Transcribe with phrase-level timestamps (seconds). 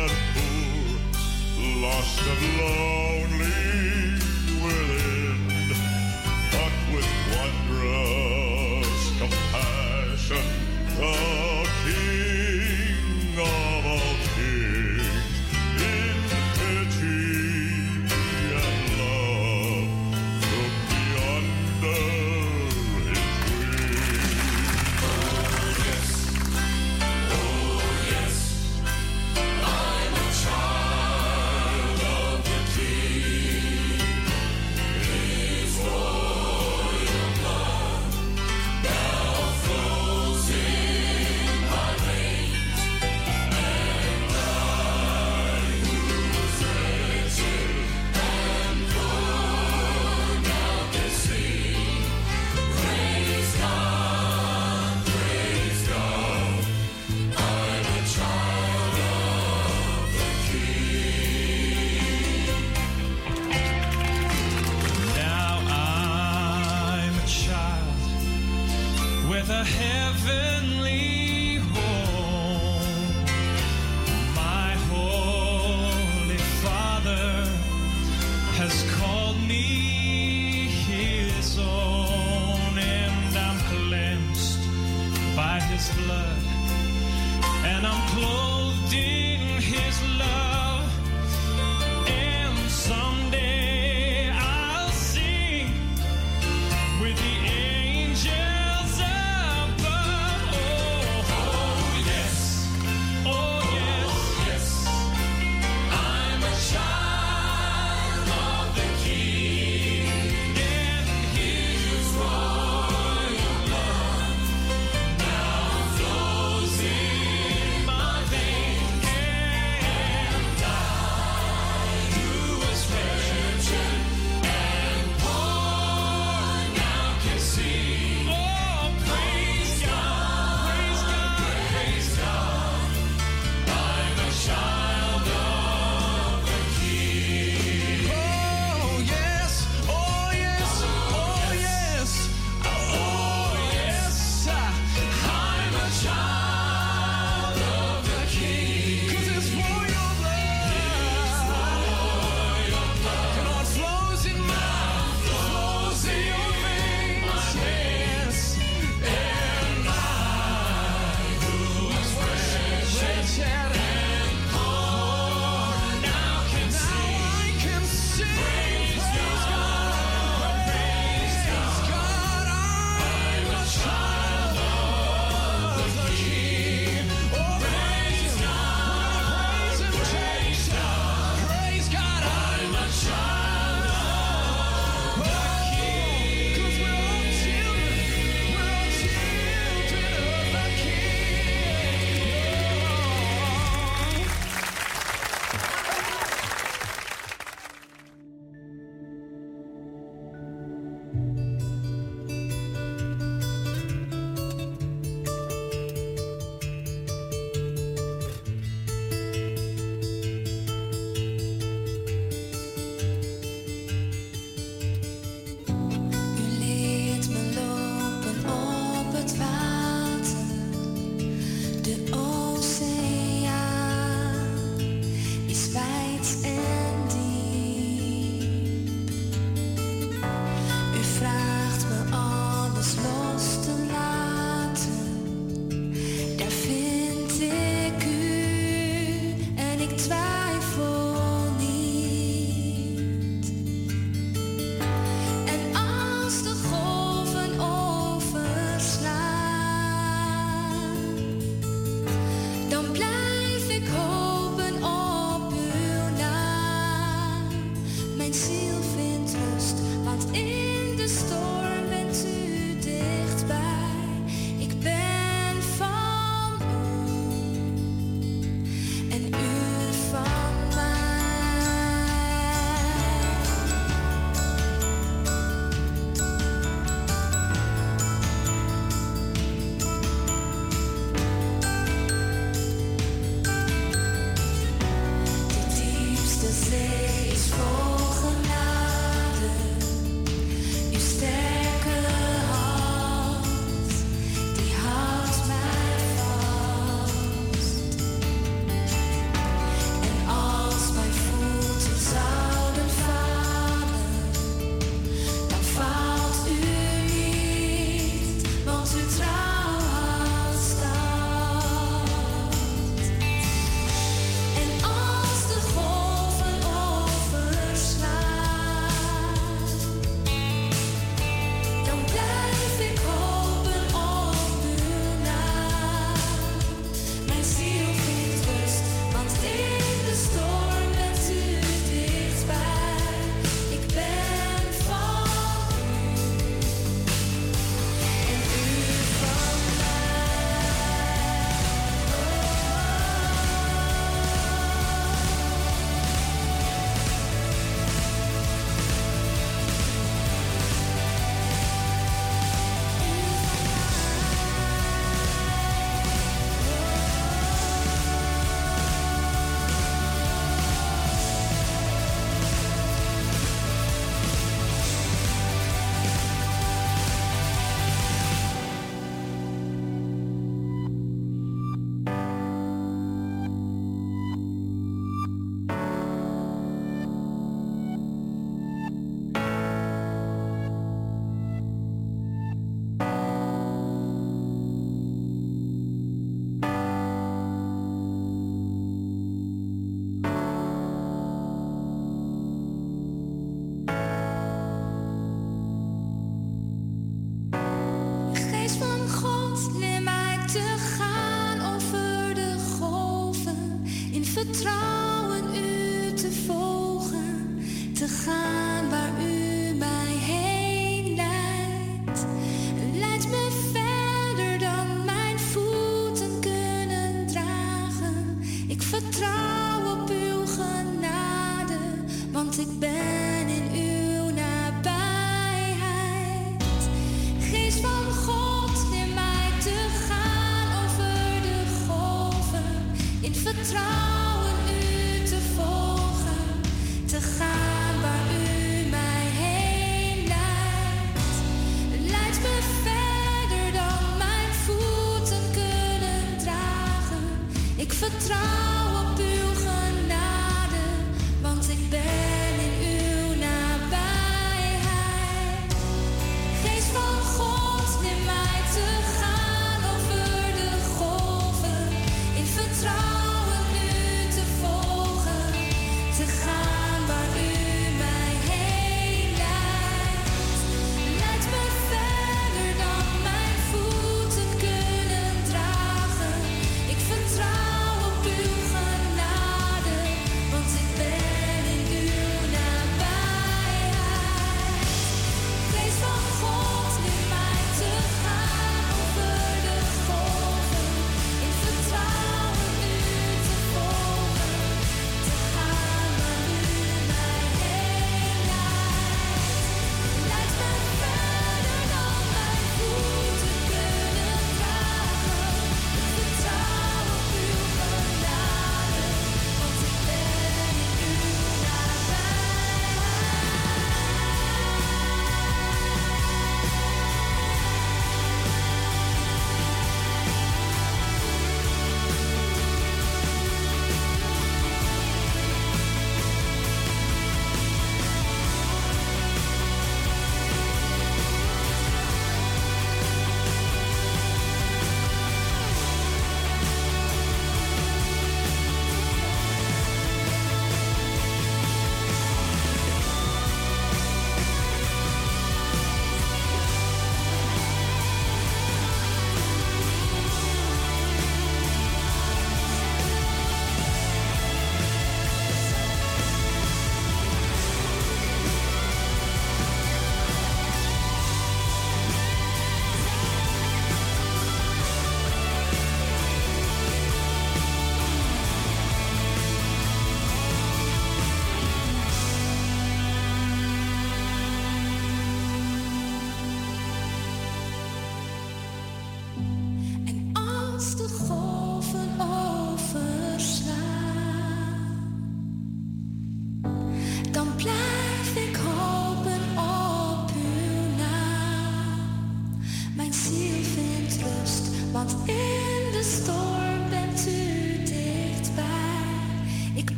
[0.00, 2.97] and poor, lost and lonely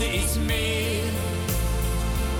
[0.00, 1.12] is meer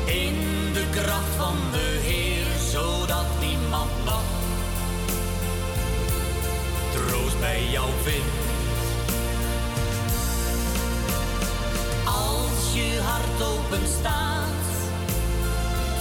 [0.04, 0.36] in
[0.72, 4.22] de kracht van de Heer, zodat niemand nog
[6.92, 8.38] troost bij jou vindt.
[12.04, 14.68] Als je hart open staat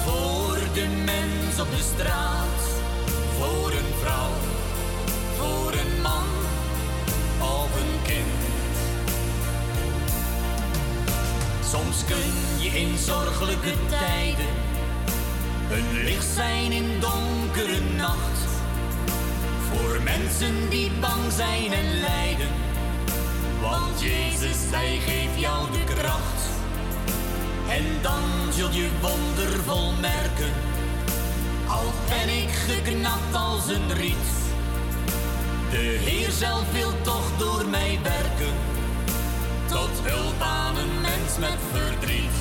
[0.06, 2.62] voor de mens op de straat,
[3.38, 4.50] voor een vrouw
[5.39, 6.28] voor een man
[7.39, 8.49] of een kind.
[11.70, 14.54] Soms kun je in zorgelijke tijden
[15.72, 18.48] een licht zijn in donkere nacht.
[19.70, 22.48] Voor mensen die bang zijn en lijden.
[23.62, 26.44] Want Jezus, hij geeft jou de kracht.
[27.70, 30.54] En dan zul je wondervol merken.
[31.68, 34.40] Al ben ik geknapt als een riet
[35.72, 38.54] de Heer zelf wil toch door mij werken,
[39.70, 42.38] tot hulp aan een mens met verdriet.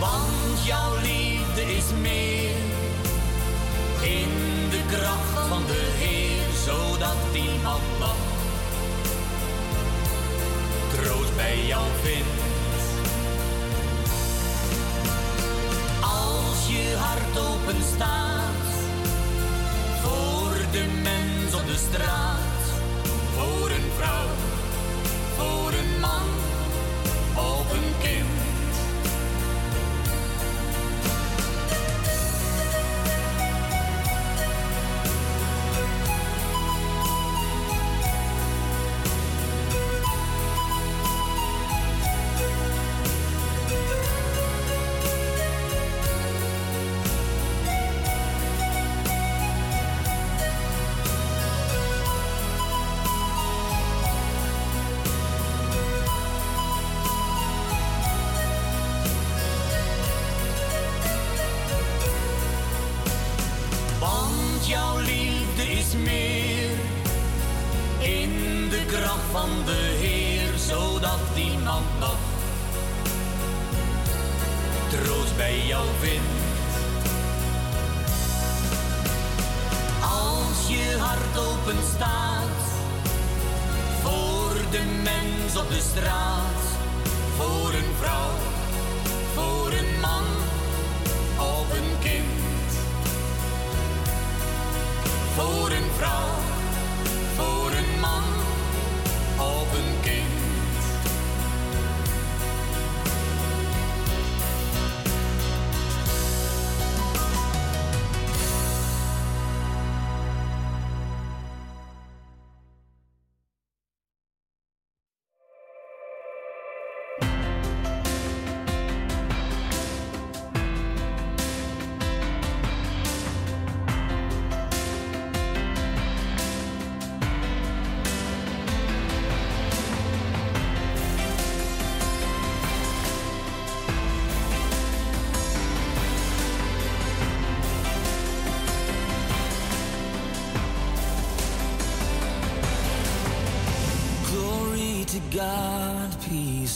[0.00, 2.56] Want jouw liefde is meer
[4.02, 4.30] in
[4.70, 8.20] de kracht van de Heer, zodat iemand nog
[10.94, 12.44] troost bij jou vindt.
[16.00, 18.72] Als je hart open staat
[20.02, 22.44] voor de mens op de straat.
[23.36, 24.28] Voor een vrouw,
[25.36, 26.28] voor een man
[27.34, 28.25] of een kind.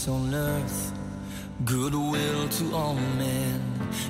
[0.01, 0.93] peace on earth,
[1.65, 3.61] goodwill to all men.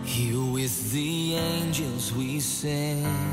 [0.05, 3.30] Here with the angels we sing.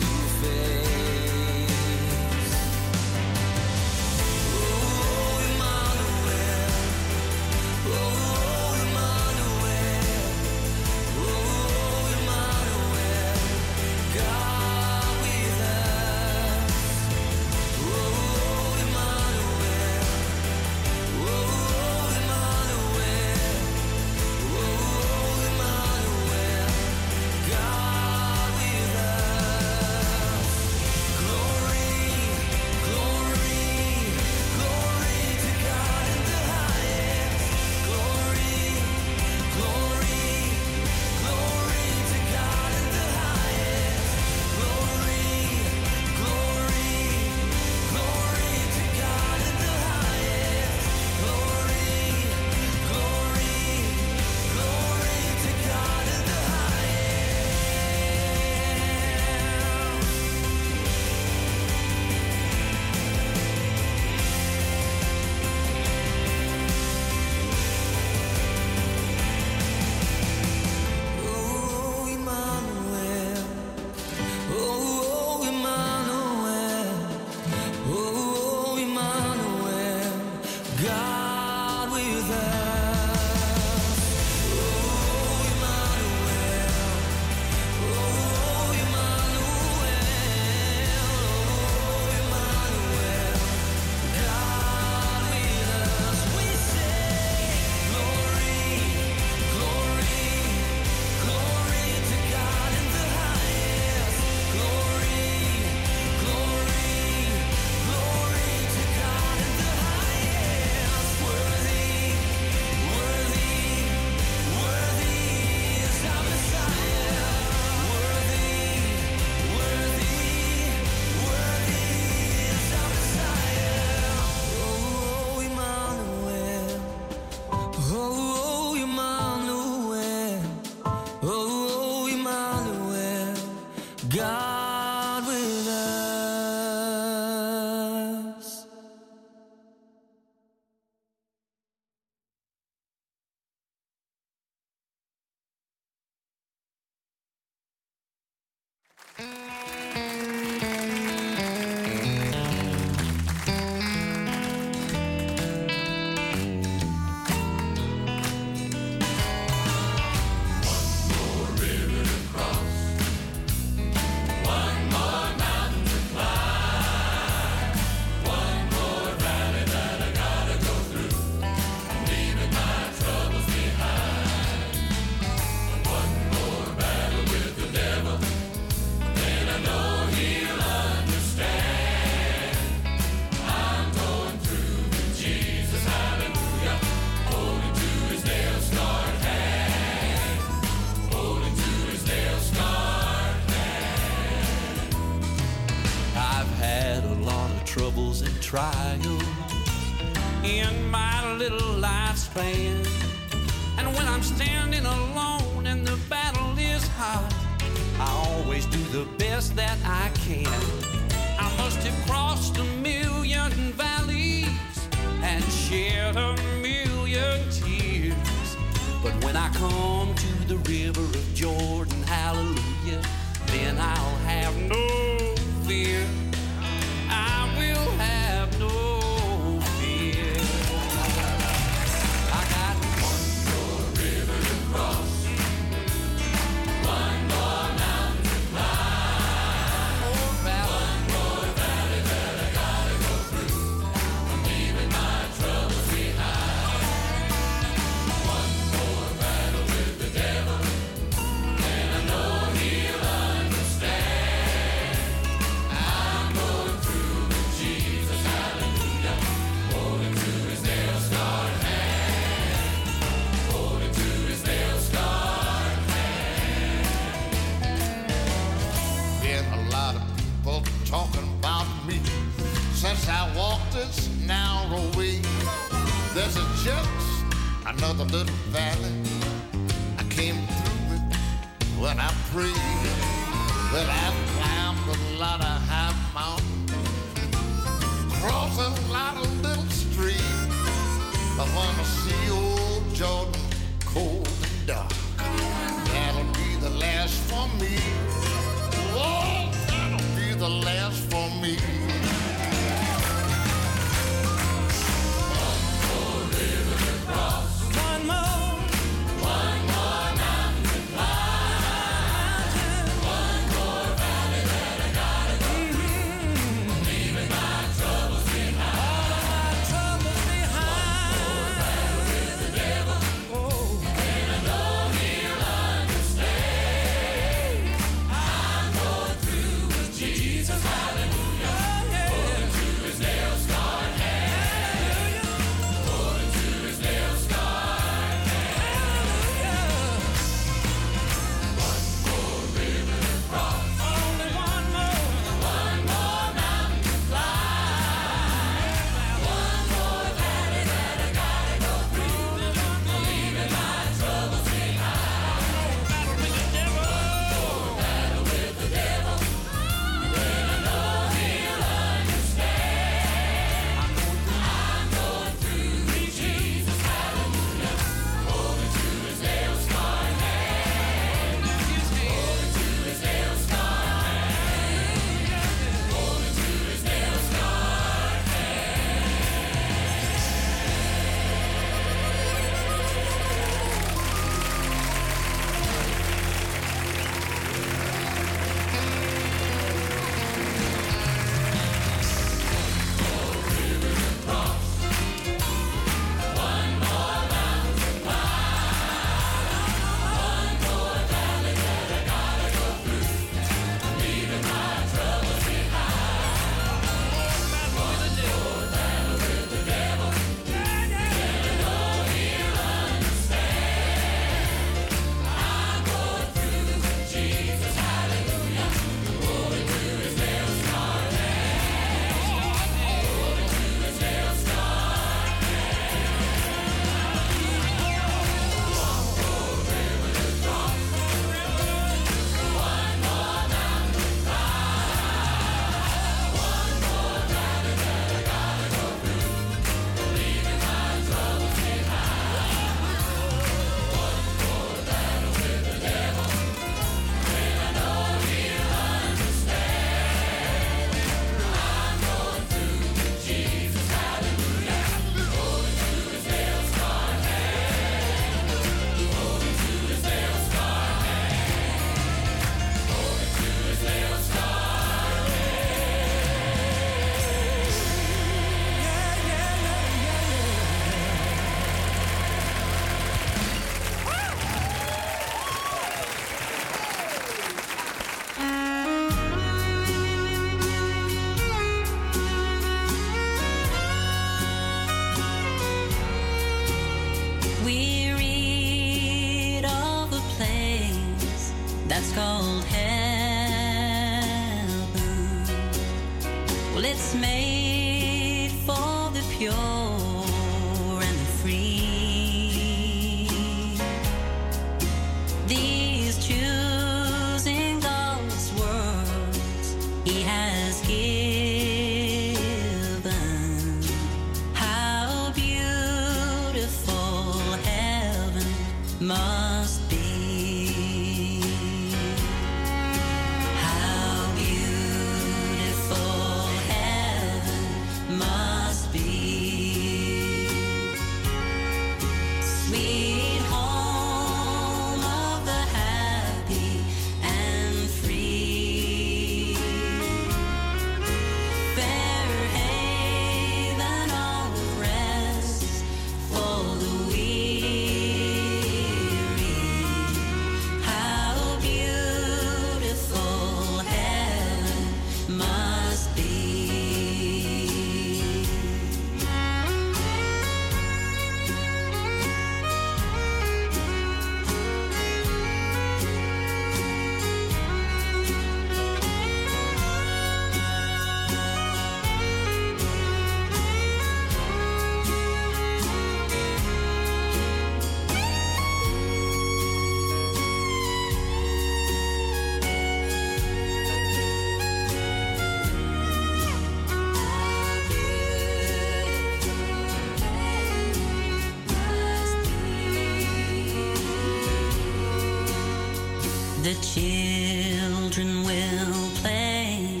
[596.94, 600.00] Children will play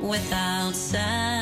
[0.00, 1.39] without sadness.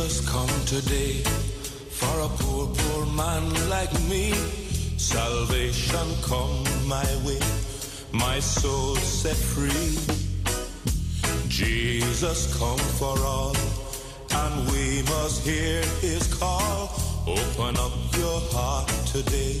[0.00, 1.20] Jesus come today
[1.90, 4.32] for a poor, poor man like me.
[4.96, 7.38] Salvation come my way,
[8.10, 9.98] my soul set free.
[11.48, 13.54] Jesus come for all,
[14.40, 16.88] and we must hear his call.
[17.26, 19.60] Open up your heart today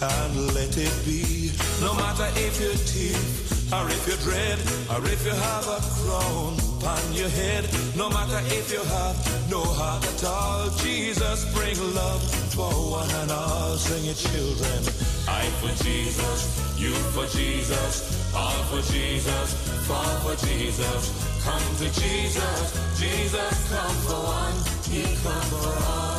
[0.00, 1.52] and let it be.
[1.82, 4.58] No matter if you're thief, or if you're dread,
[4.88, 7.64] or if you have a crown upon your head.
[7.96, 9.16] No matter if you have
[9.50, 12.22] no heart at all, Jesus bring love
[12.54, 12.70] for
[13.00, 13.76] one and all.
[13.76, 14.80] Sing it, children.
[15.28, 16.40] I for Jesus,
[16.78, 19.46] you for Jesus, all for Jesus,
[19.86, 21.02] fall for Jesus.
[21.44, 22.64] Come to Jesus,
[22.98, 24.58] Jesus come for one,
[24.90, 26.18] he come for all.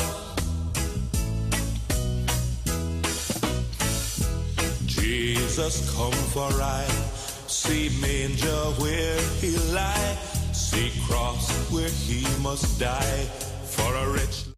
[4.88, 6.86] Jesus come for I
[7.50, 10.18] See manger where he lie,
[10.70, 13.26] see cross where he must die
[13.66, 14.49] for a rich.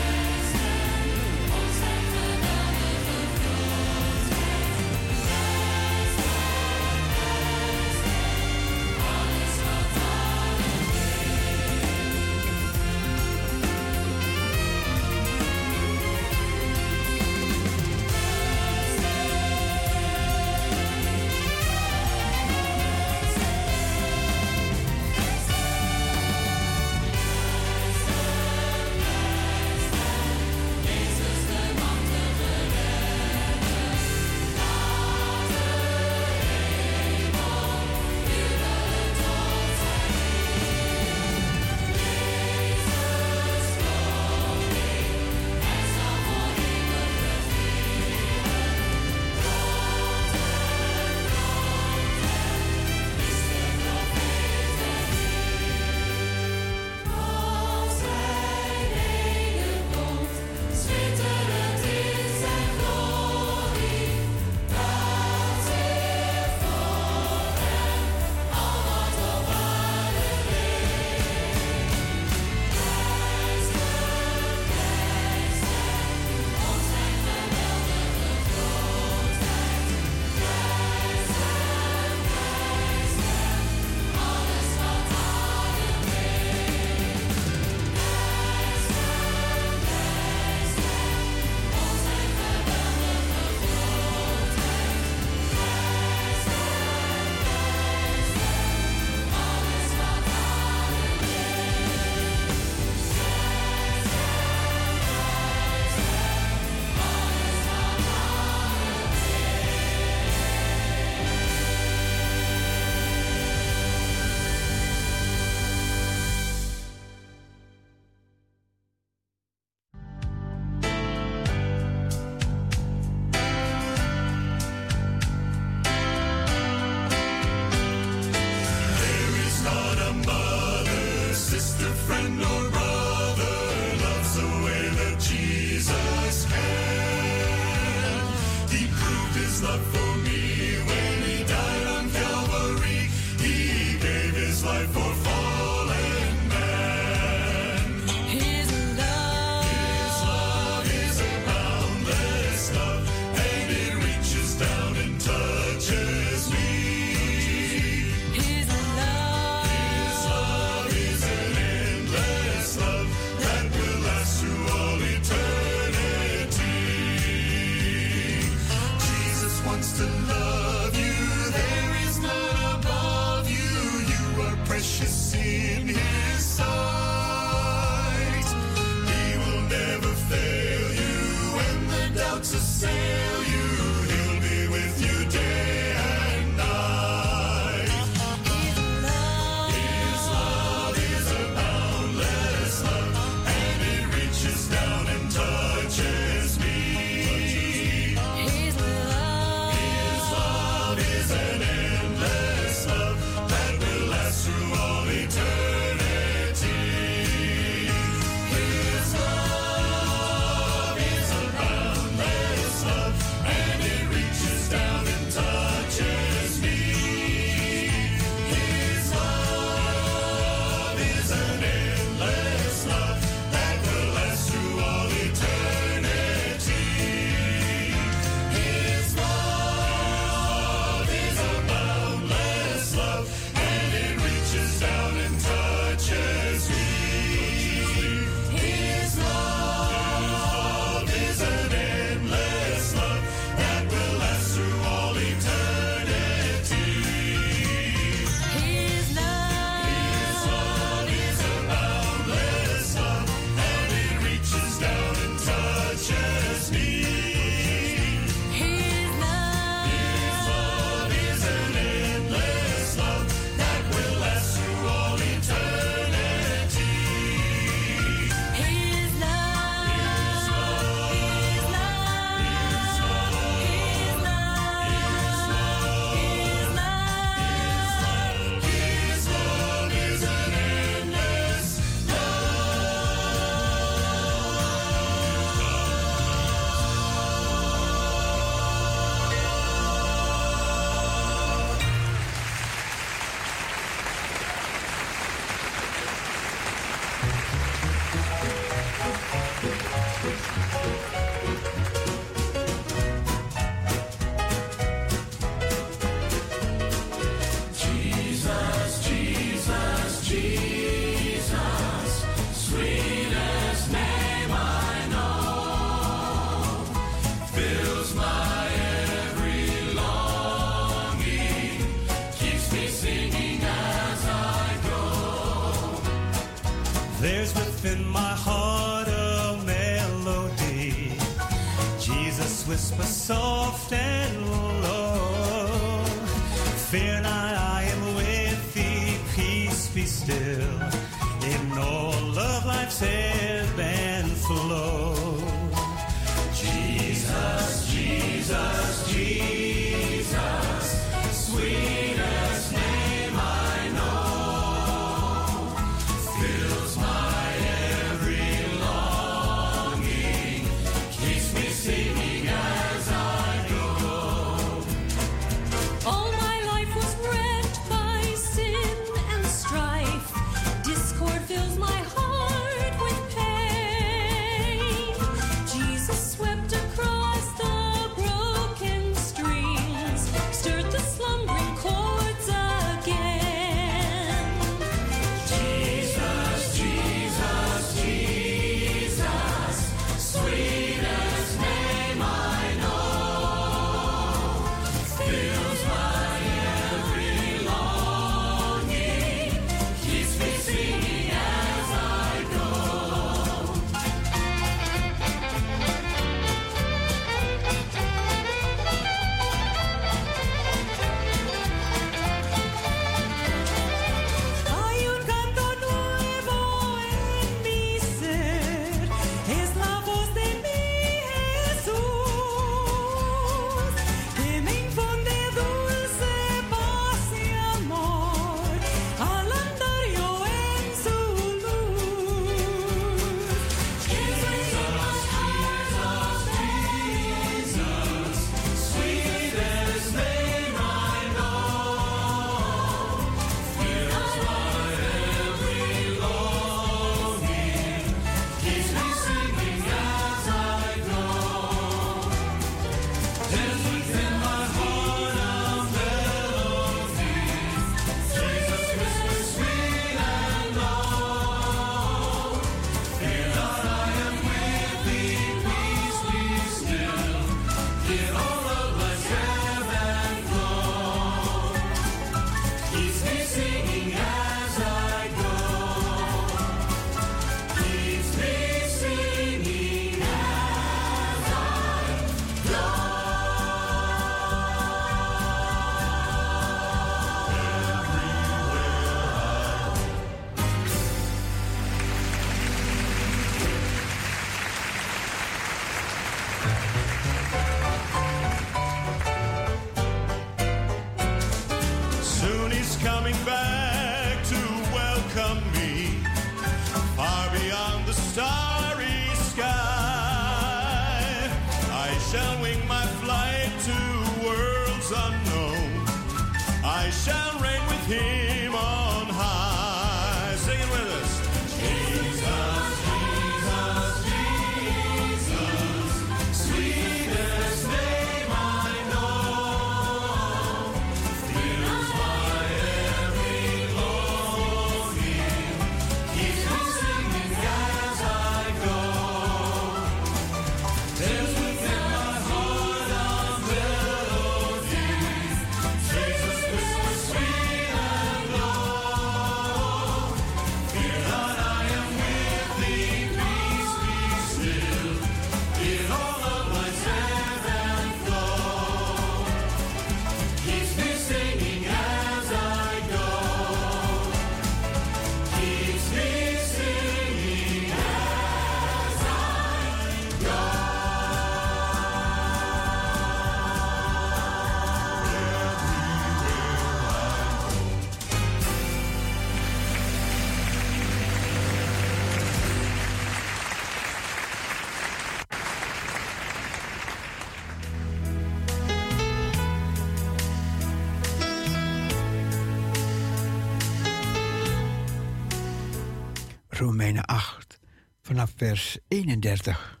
[596.78, 597.78] Romeinen 8,
[598.22, 600.00] vanaf vers 31.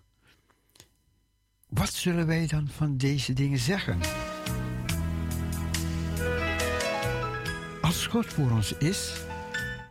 [1.68, 3.98] Wat zullen wij dan van deze dingen zeggen?
[7.80, 9.12] Als God voor ons is,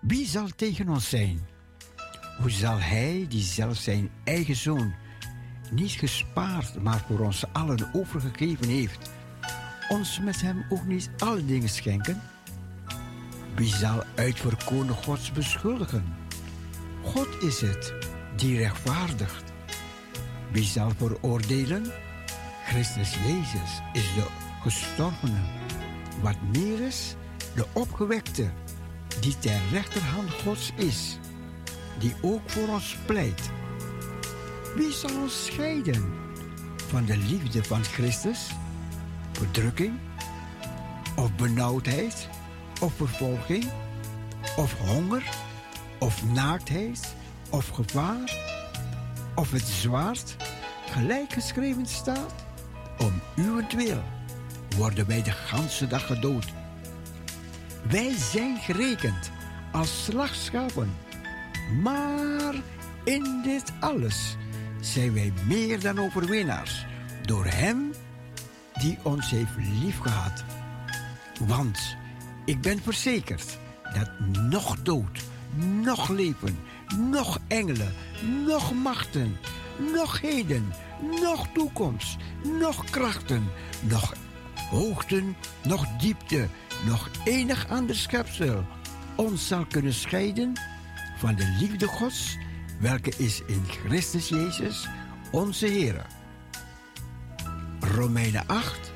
[0.02, 1.48] wie zal tegen ons zijn?
[2.42, 4.94] Hoe zal Hij, die zelf zijn eigen zoon
[5.72, 9.10] niet gespaard, maar voor ons allen overgegeven heeft,
[9.90, 12.22] ons met Hem ook niet alle dingen schenken?
[13.56, 16.27] Wie zal uitverkoren Gods beschuldigen?
[17.14, 17.94] God is het
[18.36, 19.44] die rechtvaardigt.
[20.52, 21.92] Wie zal veroordelen?
[22.66, 24.26] Christus Jezus is de
[24.62, 25.40] gestorvene.
[26.22, 27.16] Wat meer is,
[27.56, 28.52] de opgewekte,
[29.20, 31.20] die ter rechterhand Gods is,
[32.00, 33.50] die ook voor ons pleit.
[34.76, 36.14] Wie zal ons scheiden
[36.88, 38.50] van de liefde van Christus?
[39.32, 40.00] Verdrukking?
[41.16, 42.30] Of benauwdheid?
[42.82, 43.66] Of vervolging?
[44.56, 45.24] Of honger?
[46.00, 47.16] Of naaktheid?
[47.50, 48.36] Of gevaar?
[49.36, 50.36] Of het zwaard?
[50.90, 52.34] Gelijk geschreven staat,
[52.98, 54.04] om uwentwil
[54.78, 56.46] worden wij de ganse dag gedood.
[57.90, 59.32] Wij zijn gerekend
[59.72, 60.96] als slagschapen,
[61.82, 62.54] maar
[63.04, 64.36] in dit alles
[64.82, 66.86] zijn wij meer dan overwinnaars
[67.26, 67.94] door Hem
[68.74, 70.44] die ons heeft liefgehad.
[71.40, 71.98] Want
[72.46, 73.58] ik ben verzekerd
[73.94, 74.10] dat
[74.50, 75.24] nog dood,
[75.82, 76.60] nog leven,
[77.12, 77.94] nog engelen,
[78.46, 79.38] nog machten,
[79.94, 80.74] nog heden,
[81.22, 82.18] nog toekomst,
[82.60, 83.50] nog krachten,
[83.82, 84.14] nog
[84.70, 86.48] hoogten, nog diepte,
[86.86, 88.66] nog enig ander schepsel
[89.18, 90.54] ons zal kunnen scheiden
[91.18, 92.38] van de liefde Gods,
[92.80, 94.88] welke is in Christus Jezus,
[95.32, 96.06] onze Heer.
[97.80, 98.92] Romeinen 8,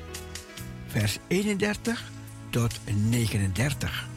[0.86, 2.10] vers 31
[2.50, 4.11] tot 39.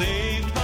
[0.00, 0.59] Saved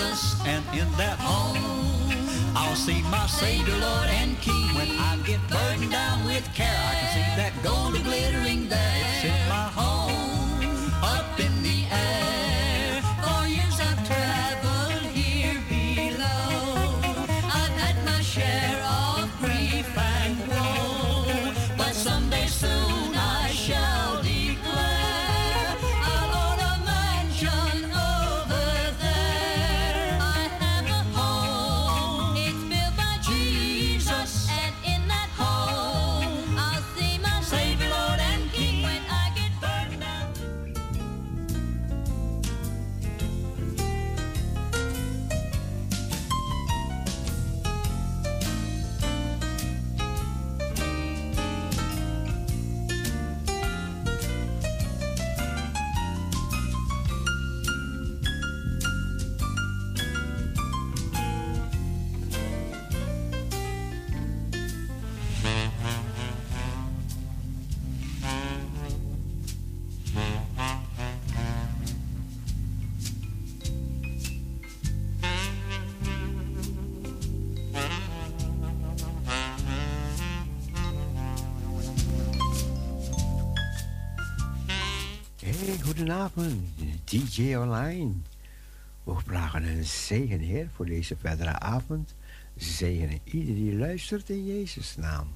[0.00, 1.58] Jesus, and in that home,
[2.56, 3.79] I'll see my Savior,
[86.00, 86.62] goedenavond,
[87.04, 88.12] DJ Online.
[89.04, 92.14] We vragen een zegen, Heer, voor deze verdere avond.
[92.56, 95.28] Zegenen ieder die luistert in Jezus' naam.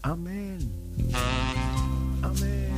[0.00, 0.72] Amen.
[2.20, 2.70] Amen.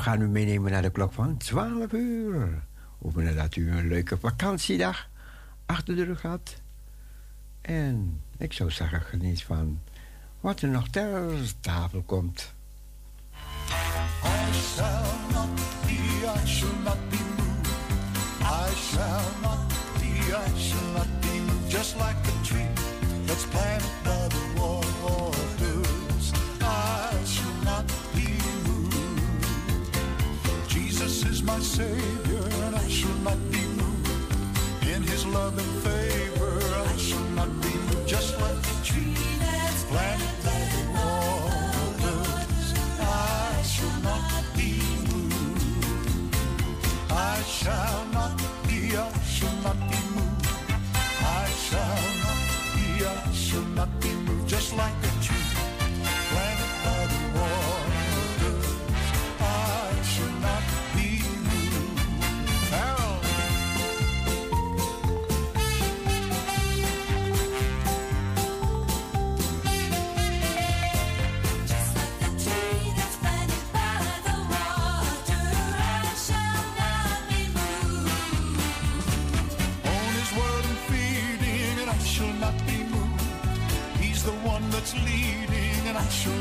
[0.00, 2.62] Gaan u meenemen naar de klok van 12 uur.
[3.02, 5.08] Hopen dat u een leuke vakantiedag
[5.66, 6.60] achter de rug had.
[7.60, 9.80] En ik zou zeggen, geniet van
[10.40, 12.54] wat er nog ter tafel komt.
[14.24, 15.48] I shall not
[15.86, 15.92] be,
[16.42, 17.70] I shall not be moved.
[18.40, 19.68] I shall not
[19.98, 21.70] be, I shall not be moved.
[21.70, 22.68] Just like a tree
[23.26, 25.29] that's planted by the waters.
[31.40, 34.86] Is my Savior, and I shall not be moved.
[34.88, 38.08] In His love and favor, I shall not be moved.
[38.08, 40.39] Just like a tree that's planted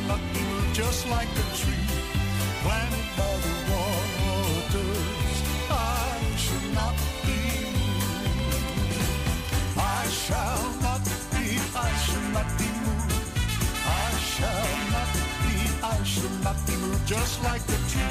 [0.07, 0.75] not be moved.
[0.75, 1.87] Just like a tree
[2.63, 5.37] planted by the waters,
[5.69, 6.95] I shall not
[7.25, 7.39] be
[7.75, 8.99] moved.
[9.77, 11.45] I shall not be,
[11.75, 13.13] I shall not be moved.
[13.85, 15.11] I shall not
[15.43, 17.07] be, I shall not be moved.
[17.07, 18.08] Just like a tree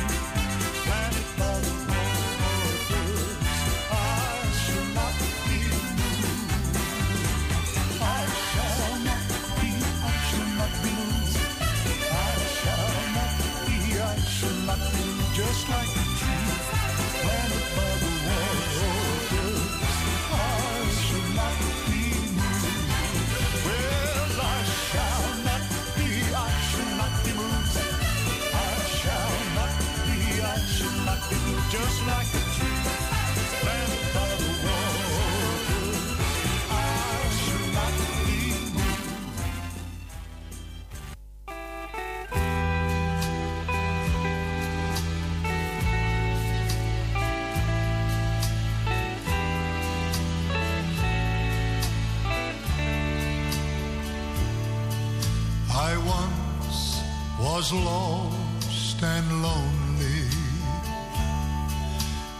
[57.70, 60.24] was lost and lonely.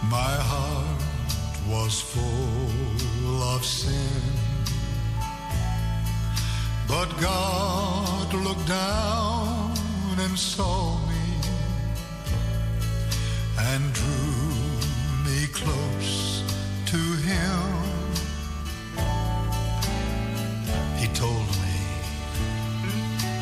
[0.09, 1.01] My heart
[1.67, 4.21] was full of sin.
[6.87, 9.73] But God looked down
[10.19, 11.27] and saw me
[13.59, 14.49] and drew
[15.25, 16.43] me close
[16.87, 16.97] to
[17.29, 17.61] Him.
[20.97, 21.77] He told me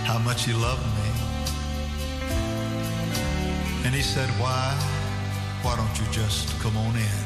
[0.03, 0.97] how much He loved me.
[3.98, 4.78] He said, Why?
[5.64, 7.18] Why don't you just come on in?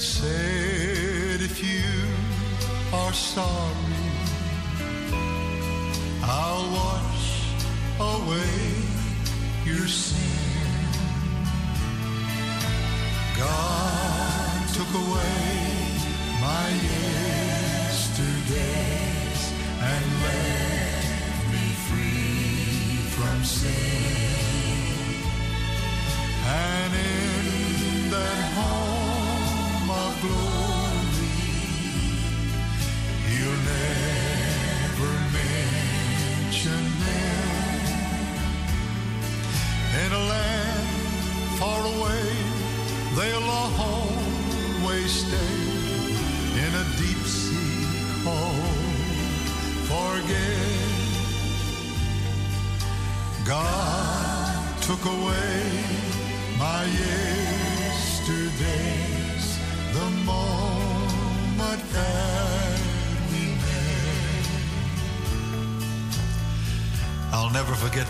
[0.00, 1.84] Said, if you
[2.92, 4.05] are sorry,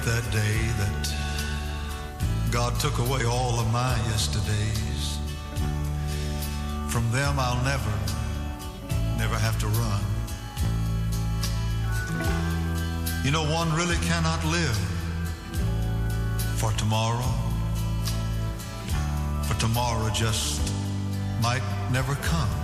[0.07, 1.15] that day that
[2.53, 5.19] God took away all of my yesterdays.
[6.89, 7.91] From them I'll never,
[9.19, 10.03] never have to run.
[13.25, 14.79] You know, one really cannot live
[16.55, 17.33] for tomorrow,
[19.43, 20.73] for tomorrow just
[21.43, 22.56] might never come.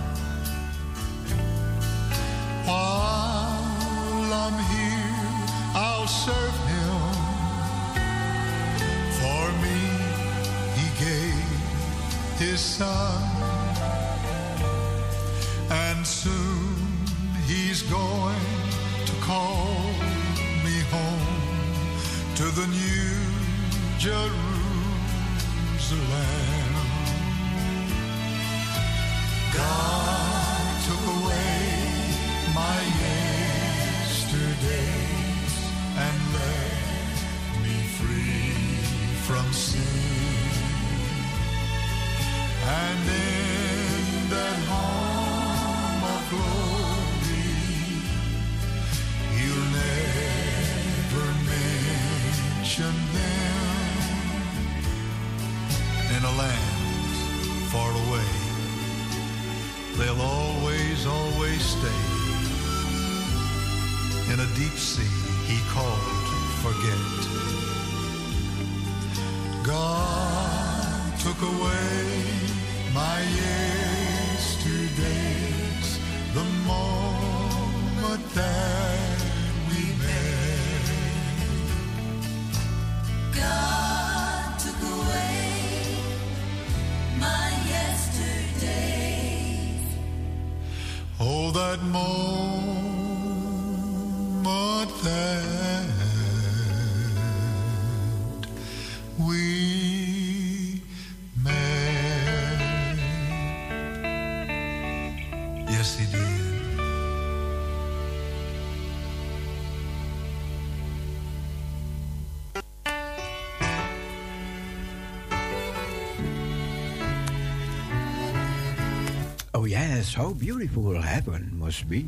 [120.03, 122.05] Yes, how beautiful heaven must be.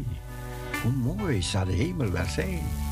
[0.84, 2.85] Hoe mooi zou de hemel wel zijn.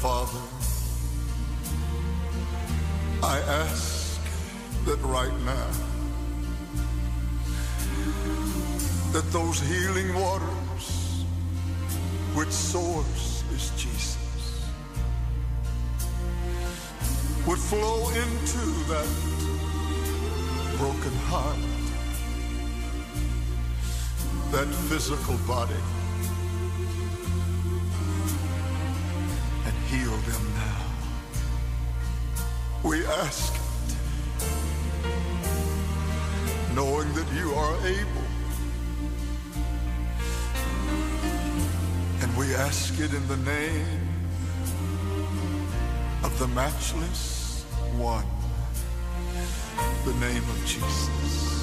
[0.00, 0.40] Father,
[3.22, 4.18] I ask
[4.86, 5.70] that right now,
[9.12, 11.24] that those healing waters,
[12.32, 14.64] which source is Jesus,
[17.46, 19.10] would flow into that
[20.78, 21.58] broken heart,
[24.50, 25.99] that physical body.
[46.40, 47.64] the matchless
[47.98, 48.24] one,
[50.06, 51.59] the name of Jesus.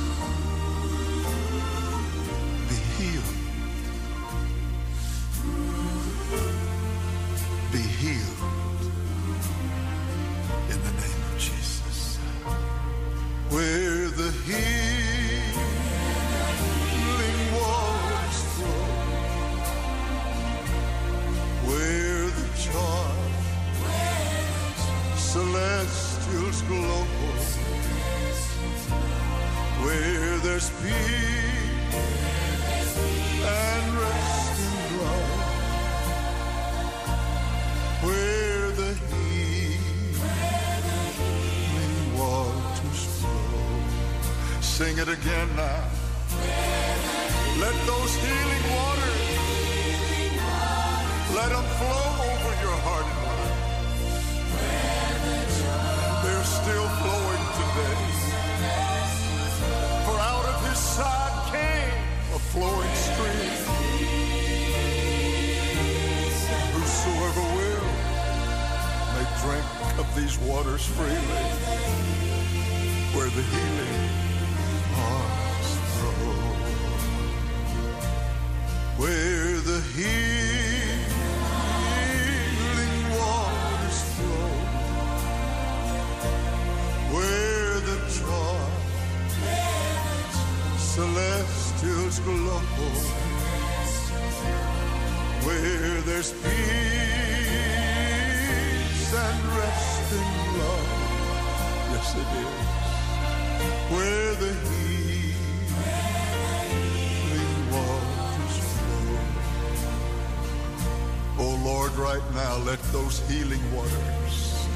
[113.08, 114.68] those healing waters.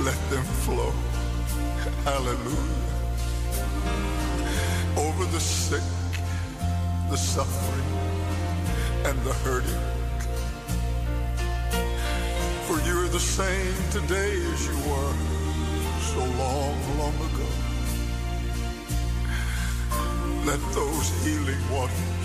[0.00, 0.92] Let them flow.
[2.02, 2.74] Hallelujah.
[4.96, 5.86] Over the sick,
[7.10, 7.88] the suffering,
[9.04, 9.82] and the hurting.
[12.66, 15.14] For you are the same today as you were
[16.12, 17.50] so long, long ago.
[20.44, 22.17] Let those healing waters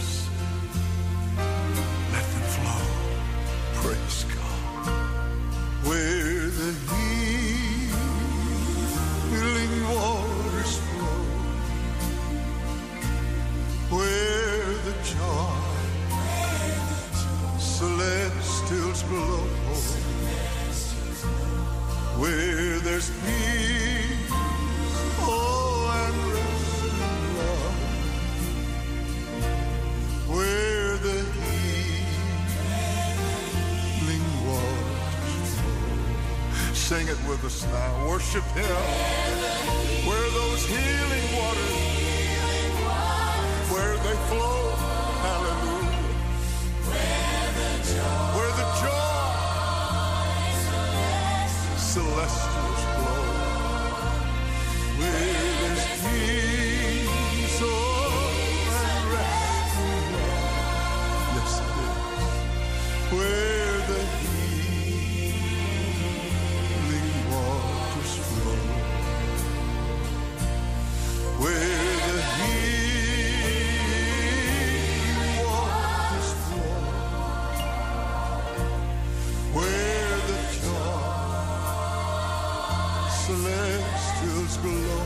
[83.25, 85.03] celestials glow.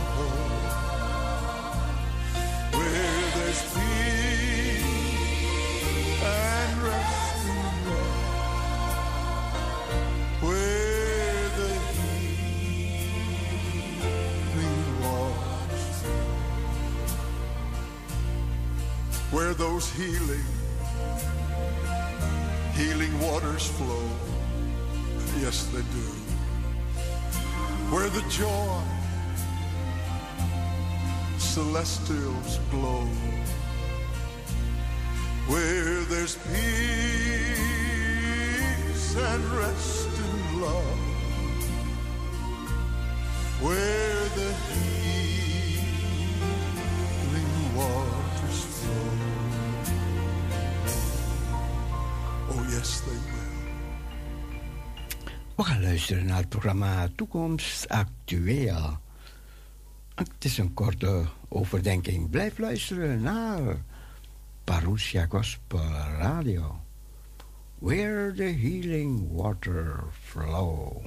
[2.74, 4.84] Where there's peace
[6.24, 8.42] and rest in love.
[10.42, 11.72] Where the
[14.54, 16.34] healing waters flow.
[19.32, 20.48] Where those healing
[22.74, 24.10] healing waters flow.
[25.40, 26.17] Yes, they do.
[27.98, 28.82] Where the joy
[31.40, 33.08] celestials glow.
[35.48, 36.56] Where there's peace
[39.16, 41.00] and rest in love.
[43.61, 44.53] Where the
[55.88, 58.98] luisteren naar het programma Toekomst Actueel.
[60.16, 62.30] Het is een korte overdenking.
[62.30, 63.82] Blijf luisteren naar
[64.64, 66.80] Parousia Gospel Radio.
[67.80, 71.06] Where the healing water flow.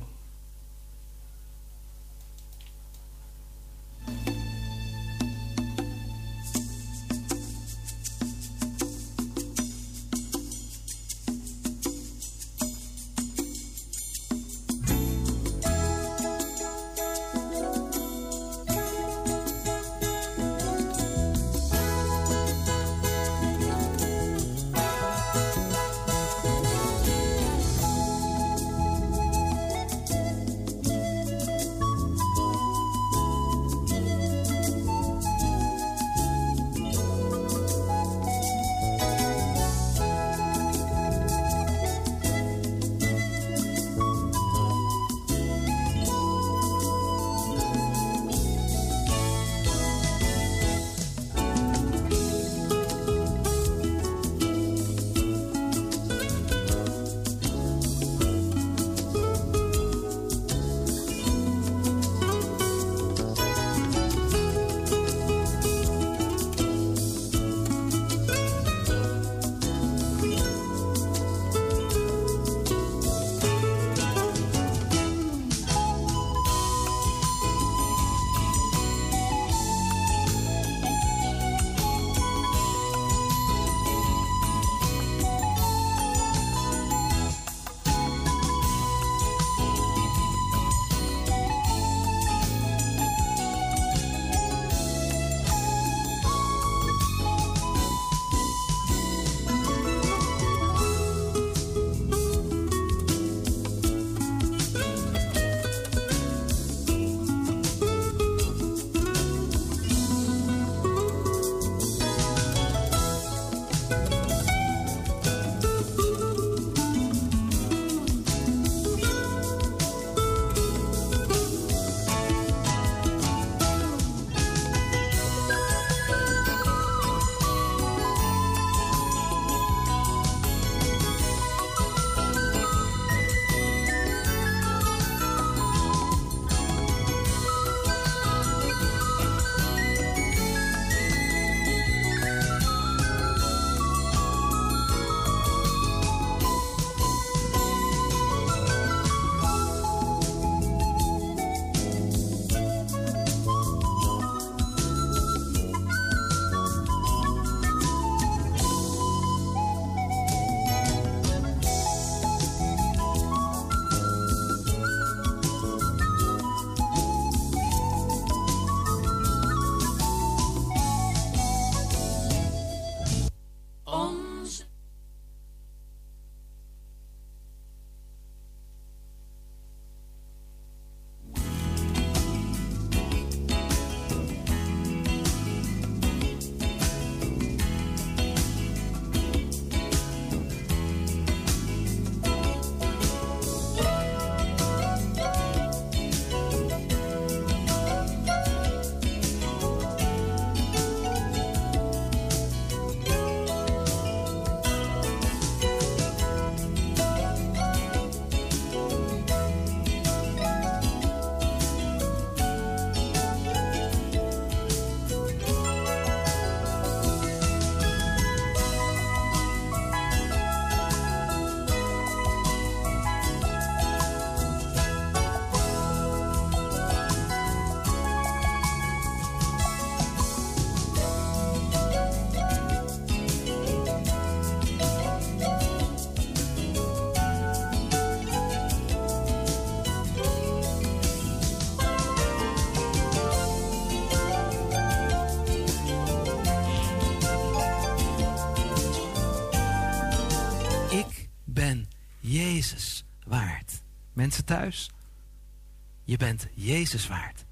[256.05, 257.45] Je bent Jezus waard.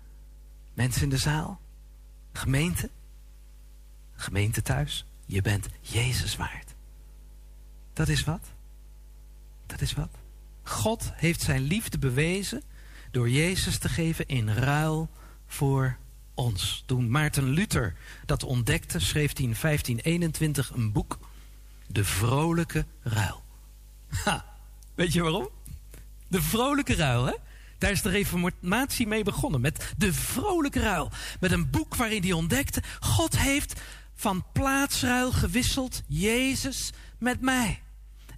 [0.75, 1.61] Mensen in de zaal,
[2.33, 2.91] gemeente,
[4.15, 6.75] gemeente thuis, je bent Jezus waard.
[7.93, 8.47] Dat is wat?
[9.67, 10.11] Dat is wat?
[10.63, 12.63] God heeft zijn liefde bewezen
[13.11, 15.11] door Jezus te geven in ruil
[15.47, 15.97] voor
[16.35, 16.83] ons.
[16.87, 17.97] Toen Maarten Luther
[18.27, 21.19] dat ontdekte, schreef hij in 1521 een boek,
[21.87, 23.43] De Vrolijke Ruil.
[24.09, 24.45] Ha,
[24.95, 25.49] weet je waarom?
[26.29, 27.35] De Vrolijke Ruil, hè?
[27.79, 31.11] Daar is de reformatie mee begonnen, met de Vrolijke Ruil.
[31.41, 33.81] Met een boek waarin hij ontdekte, God heeft
[34.15, 37.83] van plaatsruil gewisseld Jezus met mij.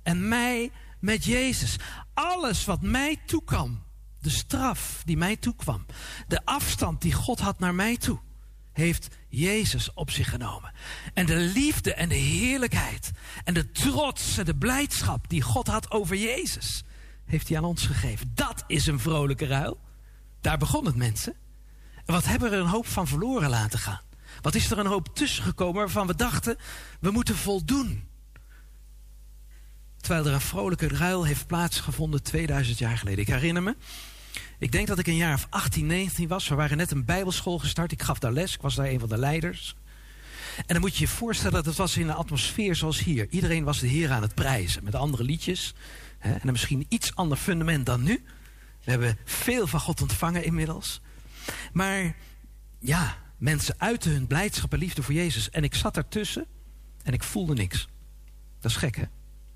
[0.03, 1.77] En mij met Jezus.
[2.15, 3.83] Alles wat mij toekwam,
[4.21, 5.87] de straf die mij toekwam,
[6.29, 8.19] de afstand die God had naar mij toe,
[8.73, 10.73] heeft Jezus op zich genomen.
[11.15, 13.11] En de liefde en de heerlijkheid
[13.45, 16.85] en de trots en de blijdschap die God had over Jezus,
[17.31, 18.33] heeft hij aan ons gegeven.
[18.35, 19.81] Dat is een vrolijke ruil.
[20.41, 21.35] Daar begon het mensen.
[22.05, 24.01] En wat hebben we er een hoop van verloren laten gaan?
[24.41, 26.57] Wat is er een hoop tussen gekomen waarvan we dachten,
[27.01, 28.09] we moeten voldoen.
[29.97, 33.21] Terwijl er een vrolijke ruil heeft plaatsgevonden 2000 jaar geleden.
[33.21, 33.77] Ik herinner me,
[34.59, 36.49] ik denk dat ik een jaar of 18, 19 was.
[36.49, 37.93] We waren net een bijbelschool gestart.
[37.93, 39.75] Ik gaf daar les, ik was daar een van de leiders.
[40.57, 43.27] En dan moet je je voorstellen dat het was in een atmosfeer zoals hier.
[43.31, 45.75] Iedereen was de Heer aan het prijzen met andere liedjes.
[46.21, 48.25] Hè, en een misschien iets ander fundament dan nu.
[48.85, 51.01] We hebben veel van God ontvangen inmiddels.
[51.73, 52.17] Maar
[52.79, 55.51] ja, mensen uiten hun blijdschap en liefde voor Jezus.
[55.51, 56.47] En ik zat ertussen
[57.03, 57.89] en ik voelde niks.
[58.61, 59.05] Dat is gek, hè?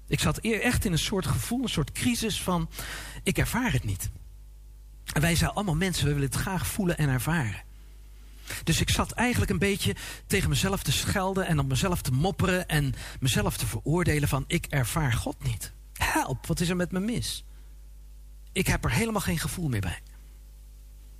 [0.07, 2.71] Ik zat echt in een soort gevoel, een soort crisis van...
[3.23, 4.11] ik ervaar het niet.
[5.13, 7.63] En wij zijn allemaal mensen, we willen het graag voelen en ervaren.
[8.65, 11.47] Dus ik zat eigenlijk een beetje tegen mezelf te schelden...
[11.47, 14.45] en op mezelf te mopperen en mezelf te veroordelen van...
[14.47, 15.73] ik ervaar God niet.
[16.15, 17.45] Help, wat is er met me mis?
[18.53, 20.03] Ik heb er helemaal geen gevoel meer bij.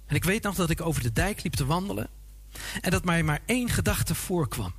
[0.07, 2.09] En ik weet nog dat ik over de dijk liep te wandelen...
[2.81, 4.75] en dat mij maar één gedachte voorkwam.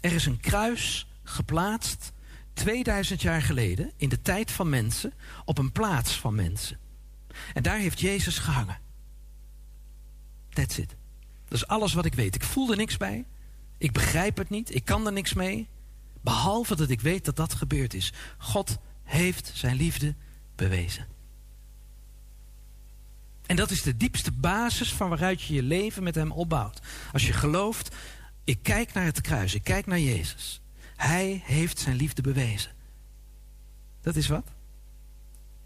[0.00, 2.12] Er is een kruis geplaatst
[2.52, 5.12] 2000 jaar geleden, in de tijd van mensen,
[5.44, 6.78] op een plaats van mensen.
[7.54, 8.80] En daar heeft Jezus gehangen.
[10.48, 10.96] That's it.
[11.48, 12.34] Dat is alles wat ik weet.
[12.34, 13.24] Ik voel er niks bij.
[13.78, 14.74] Ik begrijp het niet.
[14.74, 15.68] Ik kan er niks mee.
[16.20, 18.12] Behalve dat ik weet dat dat gebeurd is.
[18.38, 18.78] God
[19.12, 20.14] heeft zijn liefde
[20.56, 21.06] bewezen.
[23.46, 26.80] En dat is de diepste basis van waaruit je je leven met hem opbouwt.
[27.12, 27.94] Als je gelooft,
[28.44, 30.60] ik kijk naar het kruis, ik kijk naar Jezus.
[30.96, 32.70] Hij heeft zijn liefde bewezen.
[34.00, 34.48] Dat is wat?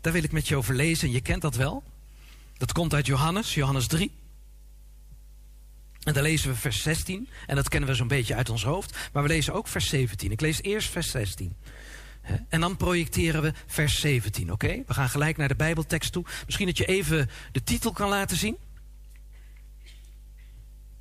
[0.00, 1.82] Daar wil ik met je over lezen en je kent dat wel.
[2.56, 4.10] Dat komt uit Johannes, Johannes 3.
[6.02, 7.28] En daar lezen we vers 16.
[7.46, 8.96] En dat kennen we zo'n beetje uit ons hoofd.
[9.12, 10.30] Maar we lezen ook vers 17.
[10.30, 11.56] Ik lees eerst vers 16.
[12.48, 14.82] En dan projecteren we vers 17, oké?
[14.86, 16.24] We gaan gelijk naar de Bijbeltekst toe.
[16.44, 18.56] Misschien dat je even de titel kan laten zien.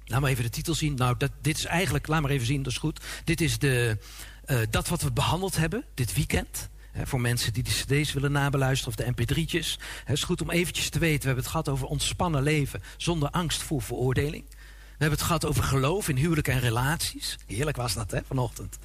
[0.06, 0.95] Laat maar even de titel zien.
[0.95, 3.02] Nou, dat, dit is eigenlijk, laat maar even zien, dat is goed.
[3.24, 3.98] Dit is de,
[4.45, 6.70] uh, dat wat we behandeld hebben dit weekend.
[7.04, 9.82] Voor mensen die de cd's willen nabeluisteren of de mp3'tjes.
[10.04, 11.20] Het is goed om eventjes te weten.
[11.20, 14.44] We hebben het gehad over ontspannen leven zonder angst voor veroordeling.
[14.50, 14.56] We
[15.04, 17.38] hebben het gehad over geloof in huwelijk en relaties.
[17.48, 18.78] Heerlijk was dat, hè, vanochtend.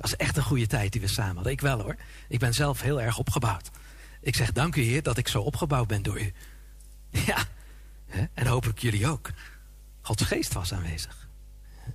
[0.00, 1.52] Was echt een goede tijd die we samen hadden.
[1.52, 1.96] Ik wel hoor.
[2.28, 3.70] Ik ben zelf heel erg opgebouwd.
[4.20, 6.32] Ik zeg dank u Heer dat ik zo opgebouwd ben door u.
[7.26, 7.44] Ja,
[8.34, 9.30] en hopelijk jullie ook.
[10.00, 11.28] Gods geest was aanwezig.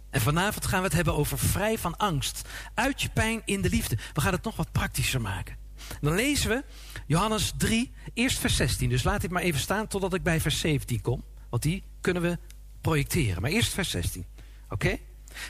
[0.09, 2.47] En vanavond gaan we het hebben over vrij van angst.
[2.73, 3.97] Uit je pijn in de liefde.
[4.13, 5.57] We gaan het nog wat praktischer maken.
[6.01, 6.63] Dan lezen we
[7.07, 8.89] Johannes 3, eerst vers 16.
[8.89, 11.23] Dus laat dit maar even staan totdat ik bij vers 17 kom.
[11.49, 12.37] Want die kunnen we
[12.81, 13.41] projecteren.
[13.41, 14.25] Maar eerst vers 16.
[14.69, 14.97] Oké?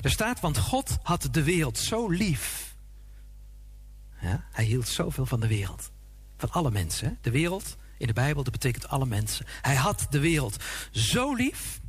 [0.01, 2.75] Er staat, want God had de wereld zo lief.
[4.21, 5.91] Ja, hij hield zoveel van de wereld.
[6.37, 7.17] Van alle mensen.
[7.21, 9.45] De wereld in de Bijbel, dat betekent alle mensen.
[9.61, 11.79] Hij had de wereld zo lief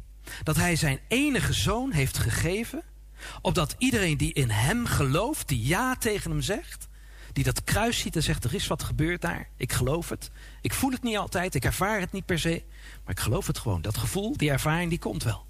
[0.43, 2.83] dat hij zijn enige zoon heeft gegeven,
[3.41, 6.89] opdat iedereen die in hem gelooft, die ja tegen hem zegt,
[7.33, 10.31] die dat kruis ziet en zegt, er is wat gebeurd daar, ik geloof het.
[10.61, 12.65] Ik voel het niet altijd, ik ervaar het niet per se,
[13.05, 13.83] maar ik geloof het gewoon.
[13.83, 15.46] Dat gevoel, die ervaring, die komt wel.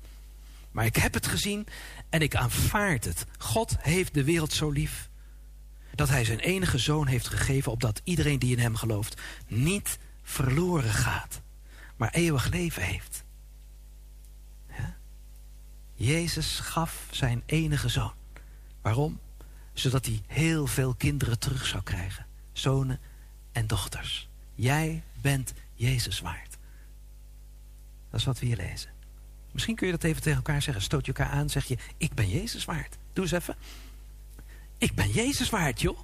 [0.77, 1.67] Maar ik heb het gezien
[2.09, 3.27] en ik aanvaard het.
[3.39, 5.09] God heeft de wereld zo lief
[5.95, 10.91] dat hij zijn enige zoon heeft gegeven, opdat iedereen die in hem gelooft niet verloren
[10.91, 11.41] gaat,
[11.97, 13.25] maar eeuwig leven heeft.
[15.95, 18.15] Jezus gaf zijn enige zoon.
[18.83, 19.21] Waarom?
[19.73, 22.27] Zodat hij heel veel kinderen terug zou krijgen.
[22.53, 23.01] Zonen
[23.53, 24.29] en dochters.
[24.55, 26.57] Jij bent Jezus waard.
[28.11, 28.96] Dat is wat we hier lezen.
[29.57, 30.83] Misschien kun je dat even tegen elkaar zeggen.
[30.83, 32.97] Stoot je elkaar aan, zeg je, ik ben Jezus waard.
[33.13, 33.57] Doe eens even.
[34.79, 35.99] Ik ben Jezus waard, joh.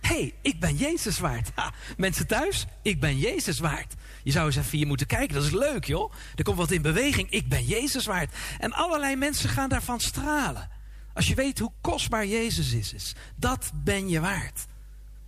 [0.00, 1.50] hey, ik ben Jezus waard.
[1.96, 3.94] Mensen thuis, ik ben Jezus waard.
[4.22, 6.12] Je zou eens even hier moeten kijken, dat is leuk joh.
[6.34, 8.34] Er komt wat in beweging, ik ben Jezus waard.
[8.58, 10.68] En allerlei mensen gaan daarvan stralen.
[11.14, 14.66] Als je weet hoe kostbaar Jezus is, is dat ben je waard.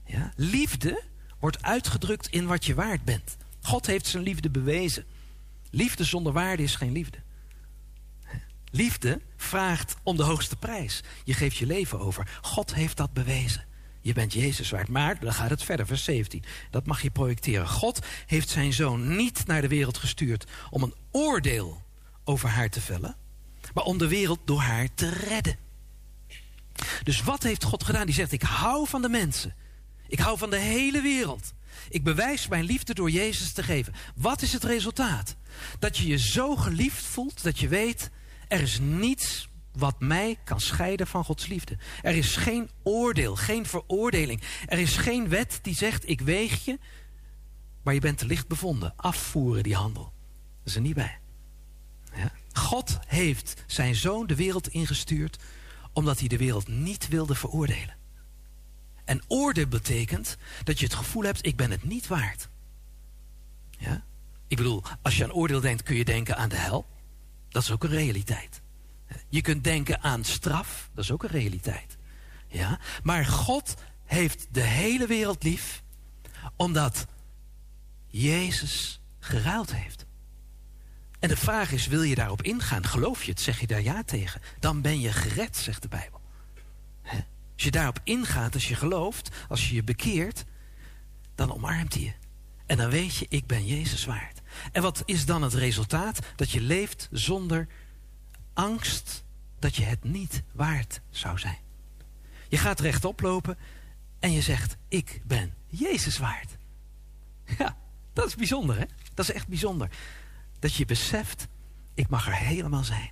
[0.04, 0.32] Ja?
[0.36, 1.02] Liefde
[1.38, 3.36] wordt uitgedrukt in wat je waard bent.
[3.60, 5.04] God heeft zijn liefde bewezen.
[5.70, 7.18] Liefde zonder waarde is geen liefde.
[8.78, 11.02] Liefde vraagt om de hoogste prijs.
[11.24, 12.38] Je geeft je leven over.
[12.40, 13.64] God heeft dat bewezen.
[14.00, 14.88] Je bent Jezus waard.
[14.88, 16.44] Maar dan gaat het verder, vers 17.
[16.70, 17.68] Dat mag je projecteren.
[17.68, 21.82] God heeft zijn zoon niet naar de wereld gestuurd om een oordeel
[22.24, 23.16] over haar te vellen,
[23.74, 25.56] maar om de wereld door haar te redden.
[27.02, 28.06] Dus wat heeft God gedaan?
[28.06, 29.54] Die zegt: Ik hou van de mensen.
[30.08, 31.52] Ik hou van de hele wereld.
[31.88, 33.94] Ik bewijs mijn liefde door Jezus te geven.
[34.14, 35.36] Wat is het resultaat?
[35.78, 38.10] Dat je je zo geliefd voelt dat je weet:
[38.48, 41.78] er is niets wat mij kan scheiden van Gods liefde.
[42.02, 44.42] Er is geen oordeel, geen veroordeling.
[44.66, 46.78] Er is geen wet die zegt: ik weeg je,
[47.82, 48.92] maar je bent te licht bevonden.
[48.96, 50.12] Afvoeren die handel.
[50.58, 51.18] Dat is er niet bij.
[52.14, 52.32] Ja?
[52.52, 55.42] God heeft zijn zoon de wereld ingestuurd
[55.92, 57.96] omdat hij de wereld niet wilde veroordelen.
[59.04, 62.48] En oordeel betekent dat je het gevoel hebt: ik ben het niet waard.
[63.78, 64.04] Ja?
[64.46, 66.86] Ik bedoel, als je aan oordeel denkt, kun je denken aan de hel.
[67.48, 68.60] Dat is ook een realiteit.
[69.28, 71.96] Je kunt denken aan straf, dat is ook een realiteit.
[72.48, 72.78] Ja?
[73.02, 75.82] Maar God heeft de hele wereld lief,
[76.56, 77.06] omdat
[78.06, 80.06] Jezus geruild heeft.
[81.18, 82.86] En de vraag is, wil je daarop ingaan?
[82.86, 83.40] Geloof je het?
[83.40, 84.40] Zeg je daar ja tegen?
[84.60, 86.20] Dan ben je gered, zegt de Bijbel.
[87.54, 90.44] Als je daarop ingaat, als je gelooft, als je je bekeert,
[91.34, 92.12] dan omarmt hij je.
[92.66, 94.37] En dan weet je, ik ben Jezus waard.
[94.72, 96.18] En wat is dan het resultaat?
[96.36, 97.66] Dat je leeft zonder
[98.52, 99.24] angst
[99.58, 101.58] dat je het niet waard zou zijn.
[102.48, 103.58] Je gaat rechtop lopen
[104.18, 106.56] en je zegt, ik ben Jezus waard.
[107.58, 107.76] Ja,
[108.12, 108.84] dat is bijzonder hè?
[109.14, 109.90] Dat is echt bijzonder.
[110.58, 111.46] Dat je beseft,
[111.94, 113.10] ik mag er helemaal zijn.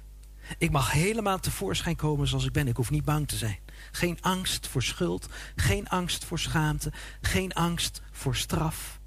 [0.59, 2.69] Ik mag helemaal tevoorschijn komen zoals ik ben.
[2.69, 3.59] Ik hoef niet bang te zijn.
[3.93, 9.01] Geen angst voor schuld, geen angst voor schaamte, geen angst voor straf,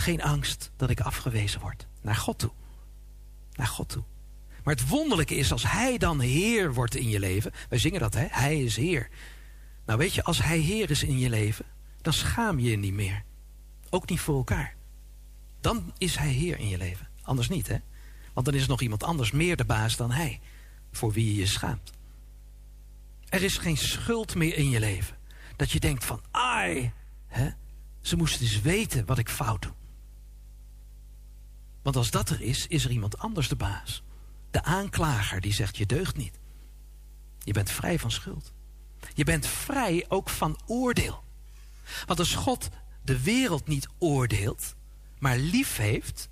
[0.00, 1.86] geen angst dat ik afgewezen word.
[2.00, 2.50] Naar God toe.
[3.52, 4.02] Naar God toe.
[4.64, 7.52] Maar het wonderlijke is als Hij dan Heer wordt in je leven.
[7.68, 8.26] Wij zingen dat, hè?
[8.30, 9.08] Hij is Heer.
[9.86, 11.64] Nou weet je, als Hij Heer is in je leven,
[12.00, 13.22] dan schaam je je niet meer.
[13.90, 14.74] Ook niet voor elkaar.
[15.60, 17.08] Dan is Hij Heer in je leven.
[17.22, 17.76] Anders niet, hè?
[18.32, 20.40] Want dan is nog iemand anders meer de baas dan Hij.
[20.92, 21.92] Voor wie je je schaamt.
[23.28, 25.16] Er is geen schuld meer in je leven.
[25.56, 26.92] Dat je denkt van, ai,
[27.26, 27.48] hè?
[28.00, 29.72] ze moesten dus weten wat ik fout doe.
[31.82, 34.02] Want als dat er is, is er iemand anders de baas.
[34.50, 36.38] De aanklager die zegt, je deugt niet.
[37.38, 38.52] Je bent vrij van schuld.
[39.14, 41.24] Je bent vrij ook van oordeel.
[42.06, 42.68] Want als God
[43.02, 44.74] de wereld niet oordeelt,
[45.18, 46.28] maar lief heeft...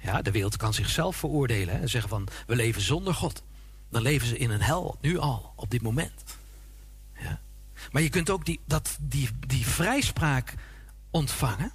[0.00, 3.42] Ja, de wereld kan zichzelf veroordelen en zeggen van, we leven zonder God.
[3.90, 6.24] Dan leven ze in een hel, nu al, op dit moment.
[7.20, 7.40] Ja.
[7.90, 10.54] Maar je kunt ook die, dat, die, die vrijspraak
[11.10, 11.72] ontvangen.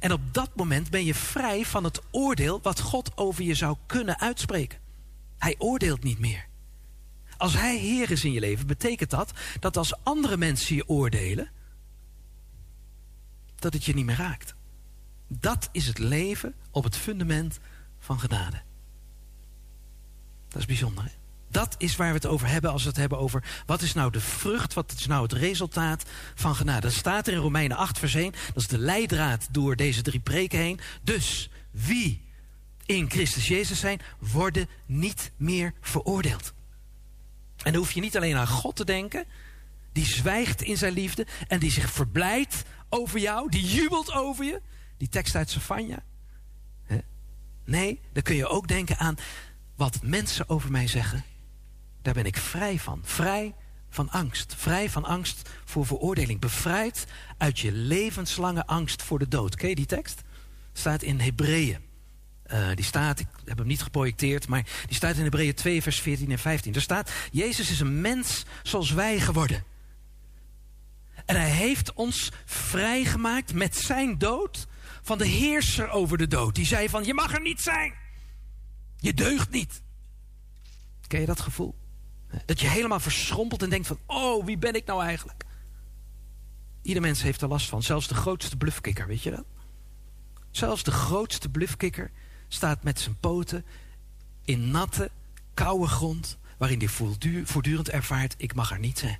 [0.00, 3.76] En op dat moment ben je vrij van het oordeel wat God over je zou
[3.86, 4.78] kunnen uitspreken.
[5.38, 6.48] Hij oordeelt niet meer.
[7.36, 11.50] Als hij Heer is in je leven, betekent dat dat als andere mensen je oordelen,
[13.54, 14.54] dat het je niet meer raakt.
[15.26, 17.58] Dat is het leven op het fundament
[17.98, 18.62] van genade.
[20.48, 21.04] Dat is bijzonder.
[21.04, 21.19] Hè?
[21.50, 24.12] Dat is waar we het over hebben als we het hebben over wat is nou
[24.12, 26.04] de vrucht, wat is nou het resultaat
[26.34, 26.80] van genade.
[26.80, 28.32] Dat staat er in Romeinen 8 vers 1.
[28.32, 30.80] Dat is de leidraad door deze drie preken heen.
[31.02, 32.28] Dus wie
[32.86, 36.52] in Christus Jezus zijn, worden niet meer veroordeeld.
[37.56, 39.24] En dan hoef je niet alleen aan God te denken,
[39.92, 44.60] die zwijgt in zijn liefde en die zich verblijdt over jou, die jubelt over je.
[44.96, 46.02] Die tekst uit Savanja.
[47.64, 49.16] Nee, dan kun je ook denken aan
[49.76, 51.24] wat mensen over mij zeggen.
[52.02, 53.00] Daar ben ik vrij van.
[53.04, 53.54] Vrij
[53.88, 54.54] van angst.
[54.56, 56.40] Vrij van angst voor veroordeling.
[56.40, 57.06] Bevrijd
[57.38, 59.54] uit je levenslange angst voor de dood.
[59.54, 60.22] Ken je die tekst?
[60.72, 61.88] Staat in Hebreeën.
[62.52, 66.00] Uh, die staat, ik heb hem niet geprojecteerd, maar die staat in Hebreeën 2, vers
[66.00, 66.74] 14 en 15.
[66.74, 69.64] Er staat, Jezus is een mens zoals wij geworden.
[71.24, 74.66] En hij heeft ons vrijgemaakt met zijn dood
[75.02, 76.54] van de heerser over de dood.
[76.54, 77.94] Die zei van, je mag er niet zijn.
[78.96, 79.82] Je deugt niet.
[81.06, 81.79] Ken je dat gevoel?
[82.44, 85.44] Dat je helemaal verschrompelt en denkt van, oh, wie ben ik nou eigenlijk?
[86.82, 89.44] Ieder mens heeft er last van, zelfs de grootste bluffkikker, weet je dat?
[90.50, 92.10] Zelfs de grootste bluffkikker
[92.48, 93.64] staat met zijn poten
[94.44, 95.10] in natte,
[95.54, 96.88] koude grond, waarin hij
[97.44, 99.18] voortdurend ervaart, ik mag er niet zijn.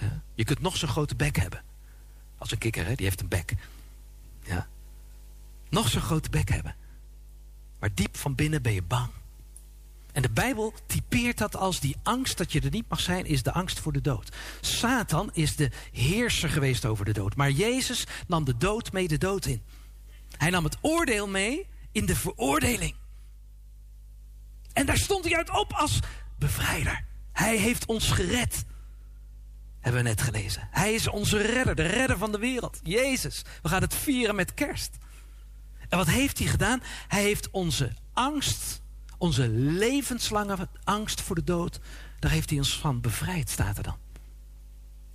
[0.00, 0.22] Ja?
[0.34, 1.62] Je kunt nog zo'n grote bek hebben.
[2.38, 2.94] Als een kikker, hè?
[2.94, 3.54] die heeft een bek.
[4.42, 4.68] Ja.
[5.68, 6.76] Nog zo'n grote bek hebben.
[7.78, 9.10] Maar diep van binnen ben je bang.
[10.16, 13.42] En de Bijbel typeert dat als die angst dat je er niet mag zijn, is
[13.42, 14.36] de angst voor de dood.
[14.60, 17.36] Satan is de heerser geweest over de dood.
[17.36, 19.62] Maar Jezus nam de dood mee de dood in.
[20.36, 22.94] Hij nam het oordeel mee in de veroordeling.
[24.72, 26.00] En daar stond hij uit op als
[26.38, 27.04] bevrijder.
[27.32, 28.64] Hij heeft ons gered.
[29.80, 30.68] Hebben we net gelezen.
[30.70, 32.80] Hij is onze redder, de redder van de wereld.
[32.82, 33.42] Jezus.
[33.62, 34.96] We gaan het vieren met kerst.
[35.88, 36.82] En wat heeft hij gedaan?
[37.08, 38.84] Hij heeft onze angst,
[39.18, 41.80] onze levenslange angst voor de dood,
[42.18, 43.96] daar heeft hij ons van bevrijd, staat er dan.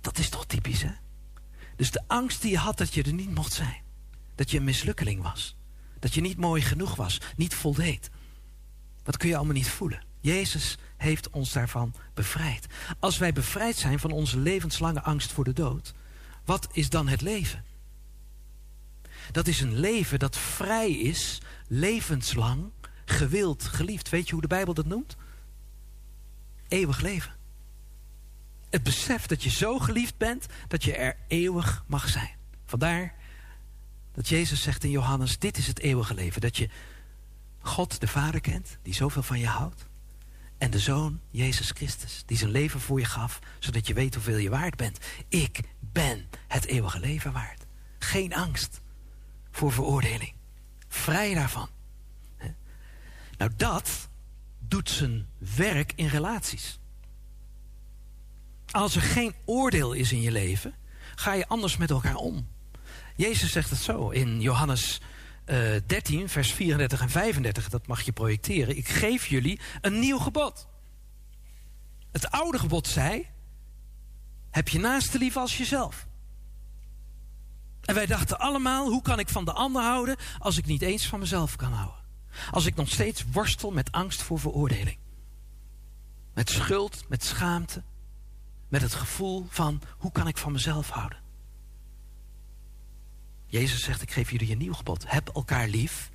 [0.00, 0.92] Dat is toch typisch, hè?
[1.76, 3.80] Dus de angst die je had dat je er niet mocht zijn.
[4.34, 5.56] Dat je een mislukkeling was.
[5.98, 8.10] Dat je niet mooi genoeg was, niet voldeed.
[9.02, 10.02] Dat kun je allemaal niet voelen.
[10.20, 12.66] Jezus heeft ons daarvan bevrijd.
[12.98, 15.94] Als wij bevrijd zijn van onze levenslange angst voor de dood,
[16.44, 17.64] wat is dan het leven?
[19.32, 22.70] Dat is een leven dat vrij is, levenslang,
[23.12, 24.08] gewild, geliefd.
[24.08, 25.16] Weet je hoe de Bijbel dat noemt?
[26.68, 27.32] Eeuwig leven.
[28.70, 32.30] Het besef dat je zo geliefd bent dat je er eeuwig mag zijn.
[32.66, 33.14] Vandaar
[34.12, 36.40] dat Jezus zegt in Johannes: Dit is het eeuwige leven.
[36.40, 36.68] Dat je
[37.60, 39.86] God, de Vader, kent, die zoveel van je houdt.
[40.58, 44.36] En de Zoon, Jezus Christus, die zijn leven voor je gaf, zodat je weet hoeveel
[44.36, 44.98] je waard bent.
[45.28, 47.66] Ik ben het eeuwige leven waard.
[47.98, 48.80] Geen angst
[49.50, 50.32] voor veroordeling.
[50.88, 51.68] Vrij daarvan.
[53.42, 54.08] Nou, dat
[54.58, 56.78] doet zijn werk in relaties.
[58.70, 60.74] Als er geen oordeel is in je leven,
[61.14, 62.48] ga je anders met elkaar om.
[63.16, 65.00] Jezus zegt het zo in Johannes
[65.46, 67.68] uh, 13, vers 34 en 35.
[67.68, 68.76] Dat mag je projecteren.
[68.76, 70.68] Ik geef jullie een nieuw gebod.
[72.12, 73.26] Het oude gebod zei:
[74.50, 76.06] heb je naaste lief als jezelf.
[77.84, 81.06] En wij dachten allemaal: hoe kan ik van de ander houden als ik niet eens
[81.06, 82.01] van mezelf kan houden?
[82.50, 84.98] Als ik nog steeds worstel met angst voor veroordeling.
[86.34, 87.82] Met schuld, met schaamte.
[88.68, 91.18] Met het gevoel van hoe kan ik van mezelf houden?
[93.46, 95.04] Jezus zegt, ik geef jullie een nieuw gebod.
[95.06, 96.10] Heb elkaar lief.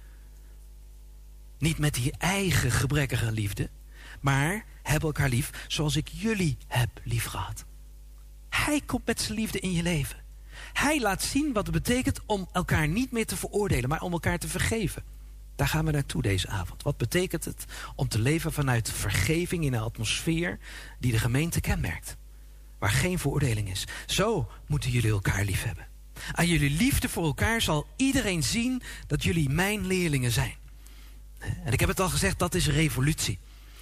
[1.57, 3.69] Niet met die eigen gebrekkige liefde.
[4.19, 7.65] Maar heb elkaar lief zoals ik jullie heb lief gehad.
[8.49, 10.25] Hij komt met zijn liefde in je leven.
[10.73, 14.37] Hij laat zien wat het betekent om elkaar niet meer te veroordelen, maar om elkaar
[14.37, 15.03] te vergeven.
[15.57, 16.83] Daar gaan we naartoe deze avond.
[16.83, 20.59] Wat betekent het om te leven vanuit vergeving in een atmosfeer
[20.99, 22.17] die de gemeente kenmerkt?
[22.79, 23.87] Waar geen veroordeling is.
[24.05, 25.87] Zo moeten jullie elkaar lief hebben.
[26.31, 30.55] Aan jullie liefde voor elkaar zal iedereen zien dat jullie mijn leerlingen zijn.
[31.63, 33.39] En ik heb het al gezegd, dat is revolutie.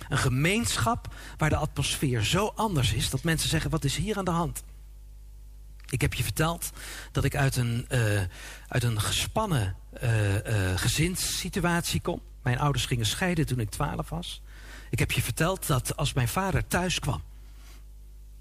[0.09, 4.25] Een gemeenschap waar de atmosfeer zo anders is dat mensen zeggen: wat is hier aan
[4.25, 4.63] de hand?
[5.89, 6.71] Ik heb je verteld
[7.11, 8.21] dat ik uit een, uh,
[8.67, 10.09] uit een gespannen uh,
[10.75, 12.21] gezinssituatie kom.
[12.43, 14.41] Mijn ouders gingen scheiden toen ik twaalf was.
[14.89, 17.21] Ik heb je verteld dat als mijn vader thuis kwam,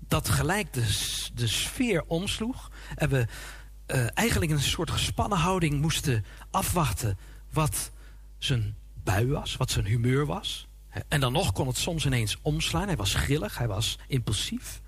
[0.08, 0.86] dat gelijk de,
[1.34, 2.70] de sfeer omsloeg.
[2.94, 3.26] En we
[4.14, 7.18] eigenlijk in een soort gespannen houding moesten afwachten
[7.52, 7.90] wat
[8.38, 10.66] zijn bui was, wat zijn humeur was.
[11.08, 12.86] En dan nog kon het soms ineens omslaan.
[12.86, 14.80] Hij was grillig, hij was impulsief.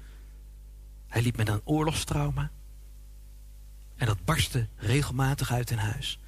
[1.08, 2.50] Hij liep met een oorlogstrauma.
[3.96, 6.18] En dat barstte regelmatig uit in huis.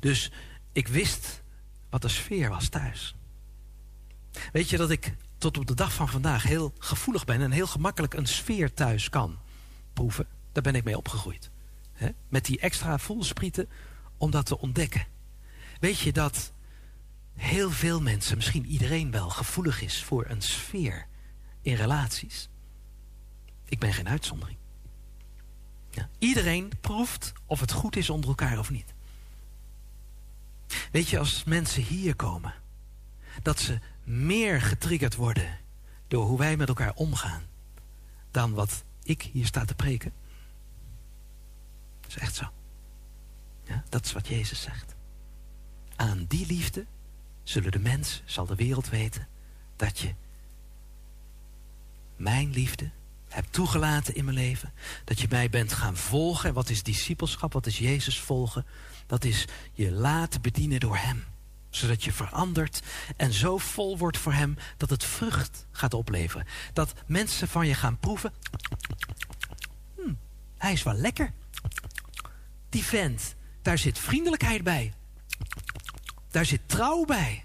[0.00, 0.32] Dus
[0.72, 1.42] ik wist
[1.90, 3.14] wat de sfeer was thuis.
[4.52, 7.66] Weet je dat ik tot op de dag van vandaag heel gevoelig ben en heel
[7.66, 9.38] gemakkelijk een sfeer thuis kan
[9.92, 10.26] proeven?
[10.52, 11.50] Daar ben ik mee opgegroeid.
[12.28, 13.68] Met die extra voelsprieten
[14.16, 15.06] om dat te ontdekken.
[15.80, 16.52] Weet je dat
[17.34, 21.06] heel veel mensen, misschien iedereen wel, gevoelig is voor een sfeer
[21.62, 22.48] in relaties?
[23.64, 24.58] Ik ben geen uitzondering.
[25.90, 26.08] Ja.
[26.18, 28.94] Iedereen proeft of het goed is onder elkaar of niet.
[30.92, 32.54] Weet je, als mensen hier komen,
[33.42, 35.58] dat ze meer getriggerd worden
[36.08, 37.42] door hoe wij met elkaar omgaan
[38.30, 40.12] dan wat ik hier sta te preken.
[42.00, 42.44] Dat is echt zo.
[43.64, 44.94] Ja, dat is wat Jezus zegt.
[45.96, 46.86] Aan die liefde
[47.42, 49.28] zullen de mensen, zal de wereld weten,
[49.76, 50.14] dat je
[52.16, 52.90] mijn liefde
[53.28, 54.72] hebt toegelaten in mijn leven.
[55.04, 56.48] Dat je mij bent gaan volgen.
[56.48, 57.52] En wat is discipelschap?
[57.52, 58.66] Wat is Jezus volgen?
[59.08, 61.24] Dat is je laten bedienen door Hem.
[61.70, 62.82] Zodat je verandert
[63.16, 66.46] en zo vol wordt voor Hem dat het vrucht gaat opleveren.
[66.72, 68.32] Dat mensen van je gaan proeven.
[69.96, 70.12] Hm,
[70.58, 71.32] hij is wel lekker.
[72.68, 74.92] Die vent, daar zit vriendelijkheid bij.
[76.30, 77.44] Daar zit trouw bij.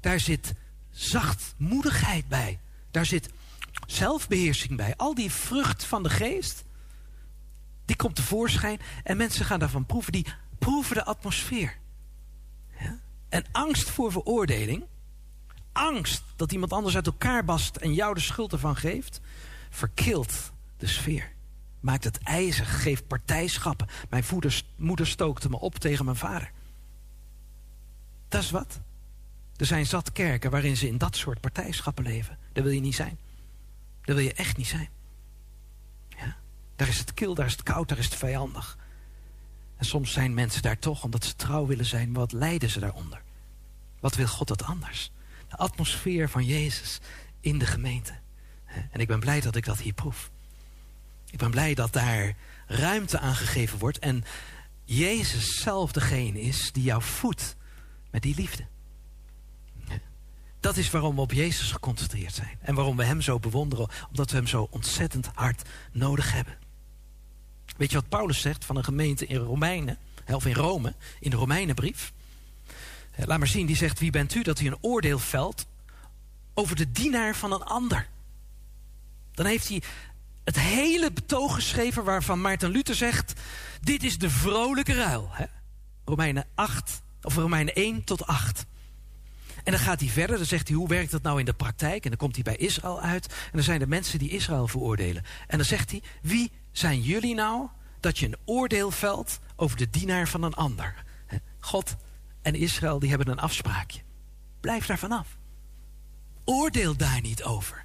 [0.00, 0.54] Daar zit
[0.90, 2.60] zachtmoedigheid bij.
[2.90, 3.28] Daar zit
[3.86, 4.96] zelfbeheersing bij.
[4.96, 6.64] Al die vrucht van de geest.
[7.84, 10.12] Die komt tevoorschijn en mensen gaan daarvan proeven.
[10.12, 10.26] Die
[10.62, 11.78] proeven de atmosfeer.
[12.78, 12.98] Ja?
[13.28, 14.84] En angst voor veroordeling,
[15.72, 19.20] angst dat iemand anders uit elkaar bast en jou de schuld ervan geeft,
[19.70, 21.32] verkilt de sfeer.
[21.80, 23.88] Maakt het ijzig, geeft partijschappen.
[24.10, 24.24] Mijn
[24.76, 26.50] moeder stookte me op tegen mijn vader.
[28.28, 28.80] Dat is wat.
[29.56, 32.38] Er zijn zat kerken waarin ze in dat soort partijschappen leven.
[32.52, 33.18] Daar wil je niet zijn.
[34.02, 34.88] Daar wil je echt niet zijn.
[36.08, 36.36] Ja?
[36.76, 38.78] Daar is het kil, daar is het koud, daar is het vijandig.
[39.82, 42.12] En soms zijn mensen daar toch omdat ze trouw willen zijn.
[42.12, 43.22] Wat lijden ze daaronder?
[44.00, 45.10] Wat wil God dat anders?
[45.48, 46.98] De atmosfeer van Jezus
[47.40, 48.12] in de gemeente.
[48.90, 50.30] En ik ben blij dat ik dat hier proef.
[51.30, 52.36] Ik ben blij dat daar
[52.66, 53.98] ruimte aan gegeven wordt.
[53.98, 54.24] En
[54.84, 57.56] Jezus zelf degene is die jou voedt
[58.10, 58.66] met die liefde.
[60.60, 62.58] Dat is waarom we op Jezus geconcentreerd zijn.
[62.60, 63.88] En waarom we Hem zo bewonderen.
[64.08, 66.61] Omdat we Hem zo ontzettend hard nodig hebben.
[67.82, 69.98] Weet je wat Paulus zegt van een gemeente in Romeinen?
[70.26, 72.12] Of in Rome, in de Romeinenbrief.
[73.10, 73.98] Eh, laat maar zien, die zegt...
[73.98, 75.66] Wie bent u dat u een oordeel velt
[76.54, 78.08] over de dienaar van een ander?
[79.32, 79.82] Dan heeft hij
[80.44, 83.32] het hele betoog geschreven waarvan Maarten Luther zegt...
[83.80, 85.28] Dit is de vrolijke ruil.
[85.30, 85.44] Hè?
[86.04, 88.66] Romeinen 8, of Romeinen 1 tot 8.
[89.64, 92.04] En dan gaat hij verder, dan zegt hij hoe werkt dat nou in de praktijk?
[92.04, 93.26] En dan komt hij bij Israël uit.
[93.26, 95.24] En dan zijn er mensen die Israël veroordelen.
[95.46, 97.68] En dan zegt hij, wie zijn jullie nou
[98.00, 101.04] dat je een oordeel velt over de dienaar van een ander?
[101.60, 101.96] God
[102.42, 104.00] en Israël die hebben een afspraakje.
[104.60, 105.36] Blijf daar vanaf.
[106.44, 107.84] Oordeel daar niet over.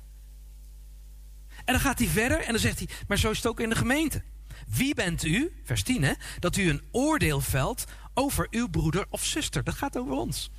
[1.47, 3.69] En dan gaat hij verder en dan zegt hij, maar zo is het ook in
[3.69, 4.23] de gemeente.
[4.67, 9.25] Wie bent u, vers 10, hè, dat u een oordeel velt over uw broeder of
[9.25, 9.63] zuster?
[9.63, 10.51] Dat gaat over ons.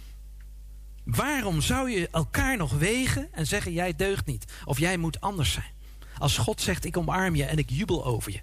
[1.04, 4.52] Waarom zou je elkaar nog wegen en zeggen jij deugt niet?
[4.64, 5.72] Of jij moet anders zijn?
[6.18, 8.40] Als God zegt ik omarm je en ik jubel over je.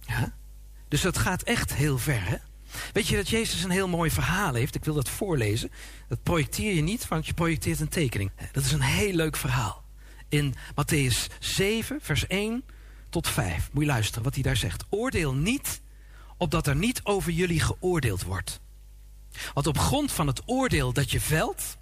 [0.00, 0.34] Ja?
[0.88, 2.24] Dus dat gaat echt heel ver.
[2.24, 2.36] Hè?
[2.92, 4.74] Weet je dat Jezus een heel mooi verhaal heeft?
[4.74, 5.70] Ik wil dat voorlezen.
[6.08, 8.30] Dat projecteer je niet, want je projecteert een tekening.
[8.52, 9.84] Dat is een heel leuk verhaal.
[10.28, 12.64] In Matthäus 7, vers 1
[13.08, 13.68] tot 5.
[13.72, 14.84] Moet je luisteren wat hij daar zegt.
[14.88, 15.80] Oordeel niet,
[16.36, 18.60] opdat er niet over jullie geoordeeld wordt.
[19.54, 21.76] Want op grond van het oordeel dat je velt,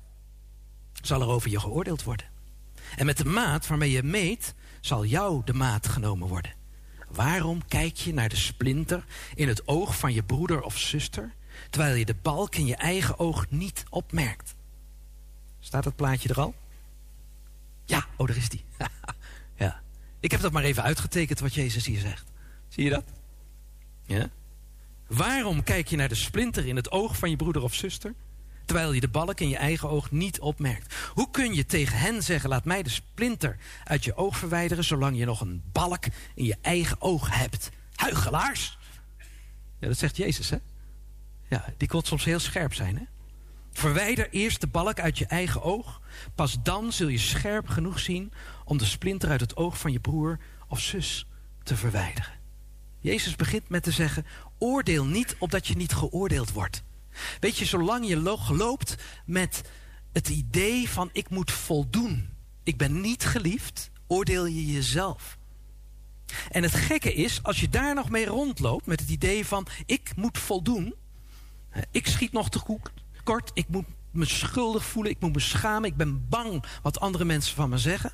[1.03, 2.32] zal er over je geoordeeld worden.
[2.97, 6.55] En met de maat waarmee je meet, zal jou de maat genomen worden.
[7.09, 9.05] Waarom kijk je naar de splinter
[9.35, 11.35] in het oog van je broeder of zuster,
[11.71, 14.55] terwijl je de balk in je eigen oog niet opmerkt?
[15.61, 16.55] Staat dat plaatje er al?
[17.85, 18.65] Ja, oh, daar is die.
[19.57, 19.83] ja.
[20.21, 22.31] Ik heb dat maar even uitgetekend wat Jezus hier zegt.
[22.69, 23.05] Zie je dat?
[24.07, 24.31] Ja?
[25.07, 28.15] Waarom kijk je naar de splinter in het oog van je broeder of zuster,
[28.65, 30.95] terwijl je de balk in je eigen oog niet opmerkt?
[31.15, 35.19] Hoe kun je tegen hen zeggen: laat mij de splinter uit je oog verwijderen, zolang
[35.19, 37.71] je nog een balk in je eigen oog hebt?
[37.95, 38.79] Huigelaars!
[39.79, 40.57] Ja, dat zegt Jezus, hè?
[41.49, 43.05] Ja, die kon soms heel scherp zijn, hè?
[43.73, 46.01] Verwijder eerst de balk uit je eigen oog.
[46.35, 48.33] Pas dan zul je scherp genoeg zien
[48.65, 51.27] om de splinter uit het oog van je broer of zus
[51.63, 52.41] te verwijderen.
[52.99, 54.27] Jezus begint met te zeggen:
[54.59, 56.83] oordeel niet opdat je niet geoordeeld wordt.
[57.41, 58.17] Weet je, zolang je
[58.57, 59.63] loopt met
[60.13, 62.29] het idee van ik moet voldoen,
[62.63, 65.39] ik ben niet geliefd, oordeel je jezelf.
[66.51, 70.13] En het gekke is, als je daar nog mee rondloopt met het idee van ik
[70.17, 70.95] moet voldoen,
[71.91, 72.81] ik schiet nog te
[73.25, 77.25] kort, ik moet me schuldig voelen, ik moet me schamen, ik ben bang wat andere
[77.25, 78.13] mensen van me zeggen,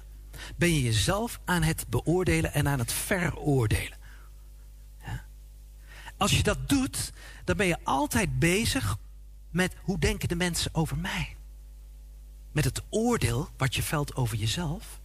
[0.56, 3.97] ben je jezelf aan het beoordelen en aan het veroordelen.
[6.18, 7.12] Als je dat doet,
[7.44, 8.96] dan ben je altijd bezig
[9.50, 11.36] met hoe denken de mensen over mij.
[12.52, 15.00] Met het oordeel wat je velt over jezelf,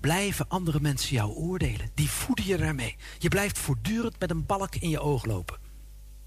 [0.00, 1.90] blijven andere mensen jou oordelen.
[1.94, 2.96] Die voeden je daarmee.
[3.18, 5.58] Je blijft voortdurend met een balk in je oog lopen.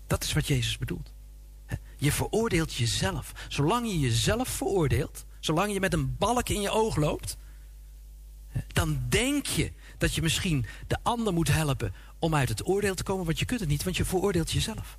[0.08, 1.14] Dat is wat Jezus bedoelt.
[1.98, 3.32] Je veroordeelt jezelf.
[3.48, 7.38] Zolang je jezelf veroordeelt, zolang je met een balk in je oog loopt,
[8.68, 13.04] dan denk je dat je misschien de ander moet helpen om uit het oordeel te
[13.04, 14.98] komen, want je kunt het niet, want je veroordeelt jezelf.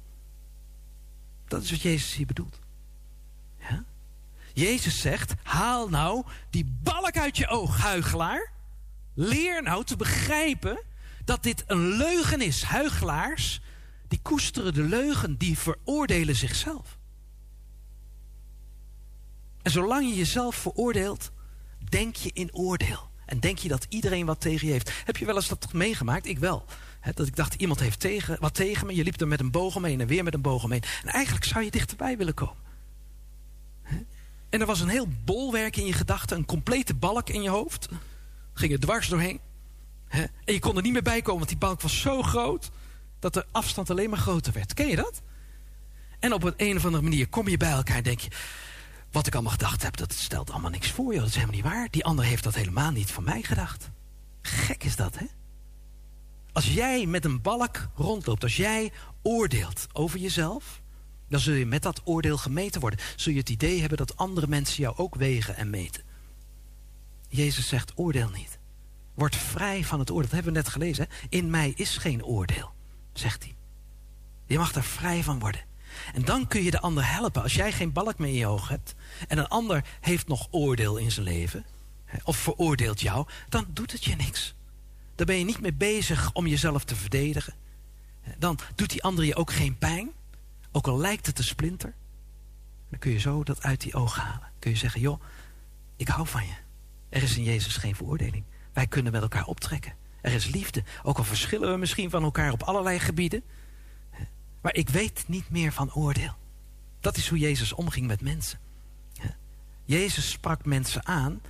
[1.49, 2.59] Dat is wat Jezus hier bedoelt.
[4.57, 8.53] Jezus zegt, haal nou die balk uit je oog, huigelaar.
[9.15, 10.83] Leer nou te begrijpen
[11.25, 12.63] dat dit een leugen is.
[12.63, 13.61] Huigelaars,
[14.09, 16.99] die koesteren de leugen, die veroordelen zichzelf.
[19.63, 21.31] En zolang je jezelf veroordeelt,
[21.89, 23.11] denk je in oordeel.
[23.27, 24.93] En denk je dat iedereen wat tegen je heeft.
[25.05, 26.27] Heb je wel eens dat meegemaakt?
[26.27, 26.65] Ik wel
[27.15, 28.95] dat ik dacht, iemand heeft tegen, wat tegen me.
[28.95, 30.83] Je liep er met een boog omheen en weer met een boog omheen.
[31.05, 32.65] En eigenlijk zou je dichterbij willen komen.
[34.49, 36.37] En er was een heel bolwerk in je gedachten.
[36.37, 37.89] Een complete balk in je hoofd.
[38.55, 39.41] Ging er dwars doorheen.
[40.09, 42.71] En je kon er niet meer bij komen, want die balk was zo groot
[43.19, 44.75] dat de afstand alleen maar groter werd.
[44.75, 45.23] Ken je dat?
[46.19, 48.31] En op een, een of andere manier kom je bij elkaar en denk je...
[49.11, 51.19] wat ik allemaal gedacht heb, dat stelt allemaal niks voor je.
[51.19, 51.89] Dat is helemaal niet waar.
[51.91, 53.91] Die ander heeft dat helemaal niet van mij gedacht.
[54.43, 55.27] Gek is dat, hè?
[56.57, 60.83] Als jij met een balk rondloopt, als jij oordeelt over jezelf...
[61.29, 63.01] dan zul je met dat oordeel gemeten worden.
[63.17, 66.03] Zul je het idee hebben dat andere mensen jou ook wegen en meten.
[67.29, 68.59] Jezus zegt, oordeel niet.
[69.15, 70.25] Word vrij van het oordeel.
[70.25, 71.09] Dat hebben we net gelezen.
[71.09, 71.27] Hè?
[71.29, 72.73] In mij is geen oordeel,
[73.13, 73.57] zegt hij.
[74.47, 75.65] Je mag er vrij van worden.
[76.15, 77.43] En dan kun je de ander helpen.
[77.43, 78.95] Als jij geen balk meer in je oog hebt...
[79.29, 81.65] en een ander heeft nog oordeel in zijn leven...
[82.25, 84.55] of veroordeelt jou, dan doet het je niks.
[85.17, 87.55] Dan ben je niet mee bezig om jezelf te verdedigen.
[88.39, 90.11] Dan doet die ander je ook geen pijn.
[90.73, 91.95] Ook al lijkt het een splinter.
[92.89, 94.51] Dan kun je zo dat uit die ogen halen.
[94.59, 95.23] Kun je zeggen, joh,
[95.97, 96.55] ik hou van je.
[97.09, 98.45] Er is in Jezus geen veroordeling.
[98.73, 99.95] Wij kunnen met elkaar optrekken.
[100.21, 100.83] Er is liefde.
[101.03, 103.43] Ook al verschillen we misschien van elkaar op allerlei gebieden.
[104.61, 106.35] Maar ik weet niet meer van oordeel.
[107.01, 108.59] Dat is hoe Jezus omging met mensen.
[109.85, 111.41] Jezus sprak mensen aan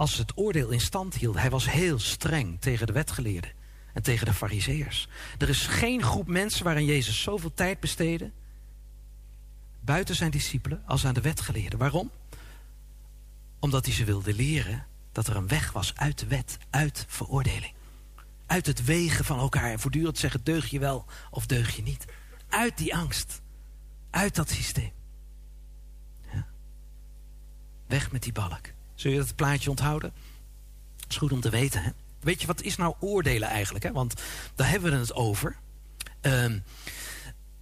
[0.00, 1.40] als het oordeel in stand hielden.
[1.40, 3.52] Hij was heel streng tegen de wetgeleerden
[3.92, 5.08] en tegen de fariseërs.
[5.38, 8.30] Er is geen groep mensen waarin Jezus zoveel tijd besteedde...
[9.80, 11.78] buiten zijn discipelen als aan de wetgeleerden.
[11.78, 12.10] Waarom?
[13.58, 17.72] Omdat hij ze wilde leren dat er een weg was uit de wet, uit veroordeling.
[18.46, 22.04] Uit het wegen van elkaar en voortdurend zeggen deug je wel of deug je niet.
[22.48, 23.40] Uit die angst.
[24.10, 24.92] Uit dat systeem.
[27.86, 28.78] Weg met die balk.
[29.00, 30.12] Zul je dat plaatje onthouden?
[30.96, 31.82] Dat is goed om te weten.
[31.82, 31.90] Hè?
[32.20, 33.84] Weet je, wat is nou oordelen eigenlijk?
[33.84, 33.92] Hè?
[33.92, 34.14] Want
[34.54, 35.56] daar hebben we het over.
[36.20, 36.58] Ehm,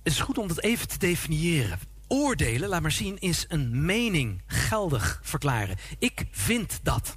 [0.02, 1.78] het is goed om dat even te definiëren.
[2.06, 5.76] Oordelen, laat maar zien, is een mening geldig verklaren.
[5.98, 7.16] Ik vind dat.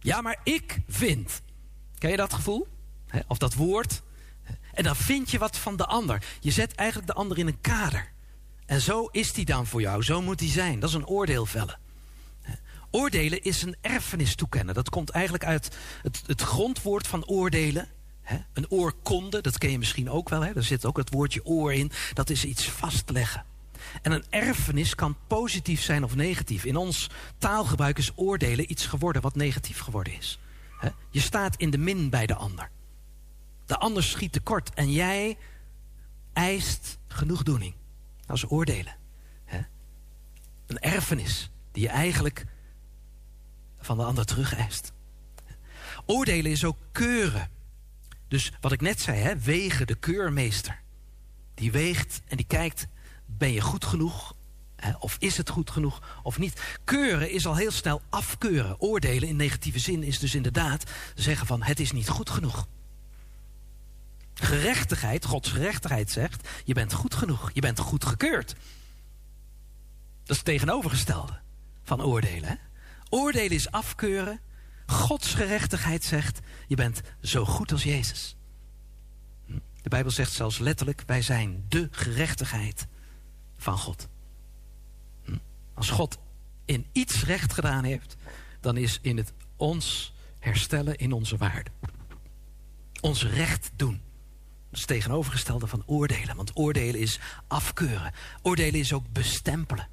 [0.00, 1.42] Ja, maar ik vind.
[1.98, 2.66] Ken je dat gevoel?
[3.26, 4.02] Of dat woord?
[4.72, 6.24] En dan vind je wat van de ander.
[6.40, 8.12] Je zet eigenlijk de ander in een kader.
[8.66, 10.02] En zo is die dan voor jou.
[10.02, 10.80] Zo moet die zijn.
[10.80, 11.86] Dat is een oordeel vellen.
[12.90, 14.74] Oordelen is een erfenis toekennen.
[14.74, 17.88] Dat komt eigenlijk uit het, het grondwoord van oordelen.
[18.52, 20.40] Een oorkonde, dat ken je misschien ook wel.
[20.44, 20.52] Hè?
[20.52, 21.90] Daar zit ook het woordje oor in.
[22.12, 23.44] Dat is iets vastleggen.
[24.02, 26.64] En een erfenis kan positief zijn of negatief.
[26.64, 30.38] In ons taalgebruik is oordelen iets geworden wat negatief geworden is.
[31.10, 32.70] Je staat in de min bij de ander.
[33.66, 35.38] De ander schiet tekort en jij
[36.32, 37.74] eist genoegdoening.
[38.26, 38.96] Dat is oordelen.
[40.66, 42.46] Een erfenis die je eigenlijk
[43.88, 44.92] van de ander terug eist.
[46.06, 47.50] Oordelen is ook keuren.
[48.28, 50.80] Dus wat ik net zei, hè, wegen de keurmeester.
[51.54, 52.86] Die weegt en die kijkt,
[53.26, 54.34] ben je goed genoeg?
[54.76, 56.78] Hè, of is het goed genoeg of niet?
[56.84, 58.80] Keuren is al heel snel afkeuren.
[58.80, 62.66] Oordelen in negatieve zin is dus inderdaad zeggen van het is niet goed genoeg.
[64.34, 68.48] Gerechtigheid, Gods gerechtigheid zegt, je bent goed genoeg, je bent goed gekeurd.
[70.22, 71.38] Dat is het tegenovergestelde
[71.82, 72.48] van oordelen.
[72.48, 72.54] Hè?
[73.08, 74.40] Oordelen is afkeuren.
[74.86, 78.36] Gods gerechtigheid zegt, je bent zo goed als Jezus.
[79.82, 82.86] De Bijbel zegt zelfs letterlijk, wij zijn de gerechtigheid
[83.56, 84.08] van God.
[85.74, 86.18] Als God
[86.64, 88.16] in iets recht gedaan heeft,
[88.60, 91.70] dan is in het ons herstellen in onze waarde.
[93.00, 94.00] Ons recht doen.
[94.70, 96.36] Dat is het tegenovergestelde van oordelen.
[96.36, 98.12] Want oordelen is afkeuren.
[98.42, 99.88] Oordelen is ook bestempelen.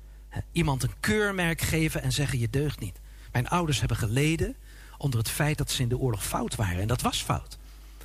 [0.51, 2.99] Iemand een keurmerk geven en zeggen je deugt niet.
[3.35, 4.55] Mijn ouders hebben geleden
[4.97, 6.81] onder het feit dat ze in de oorlog fout waren.
[6.81, 7.57] En dat was fout.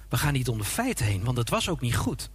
[0.09, 2.31] We gaan niet onder feiten heen, want het was ook niet goed.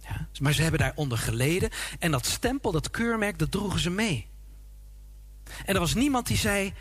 [0.00, 1.70] Ja, maar ze hebben daaronder geleden.
[1.98, 4.26] En dat stempel, dat keurmerk, dat droegen ze mee.
[5.64, 6.74] En er was niemand die zei,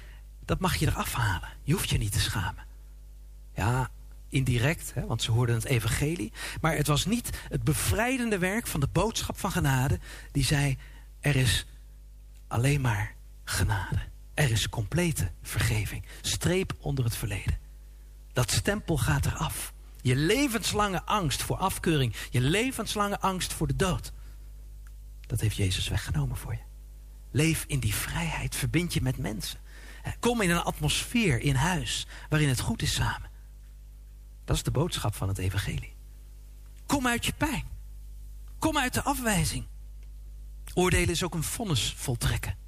[0.46, 1.50] dat mag je eraf halen.
[1.64, 2.66] Je hoeft je niet te schamen.
[3.54, 3.90] Ja,
[4.30, 6.32] indirect, hè, want ze hoorden het evangelie.
[6.62, 10.00] Maar het was niet het bevrijdende werk van de boodschap van genade...
[10.32, 10.78] die zei,
[11.20, 11.66] er is
[12.48, 14.14] alleen maar genade.
[14.36, 16.06] Er is complete vergeving.
[16.22, 17.60] Streep onder het verleden.
[18.34, 19.74] Dat stempel gaat eraf.
[20.02, 22.16] Je levenslange angst voor afkeuring.
[22.30, 24.12] Je levenslange angst voor de dood.
[25.22, 26.60] Dat heeft Jezus weggenomen voor je.
[27.32, 28.56] Leef in die vrijheid.
[28.56, 29.60] Verbind je met mensen.
[30.20, 33.30] Kom in een atmosfeer in huis waarin het goed is samen.
[34.46, 35.94] Dat is de boodschap van het evangelie.
[36.86, 37.68] Kom uit je pijn.
[38.60, 39.66] Kom uit de afwijzing.
[40.74, 42.65] Oordelen is ook een vonnis voltrekken.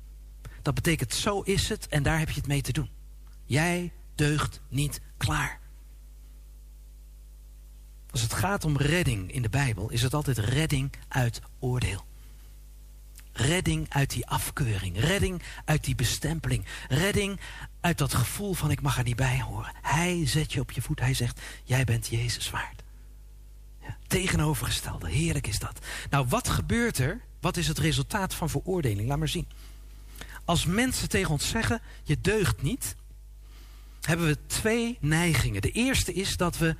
[0.67, 2.89] Dat betekent zo is het en daar heb je het mee te doen.
[3.45, 5.59] Jij deugt niet klaar.
[8.11, 12.05] Als het gaat om redding in de Bijbel, is het altijd redding uit oordeel.
[13.31, 14.99] Redding uit die afkeuring.
[14.99, 16.65] Redding uit die bestempeling.
[16.87, 17.39] Redding
[17.81, 19.73] uit dat gevoel van ik mag er niet bij horen.
[19.81, 20.99] Hij zet je op je voet.
[20.99, 22.83] Hij zegt, jij bent Jezus waard.
[23.81, 25.09] Ja, tegenovergestelde.
[25.09, 25.85] Heerlijk is dat.
[26.09, 27.21] Nou, wat gebeurt er?
[27.39, 29.07] Wat is het resultaat van veroordeling?
[29.07, 29.47] Laat maar zien.
[30.47, 32.95] Als mensen tegen ons zeggen, je deugt niet...
[34.01, 35.61] hebben we twee neigingen.
[35.61, 36.75] De eerste is dat we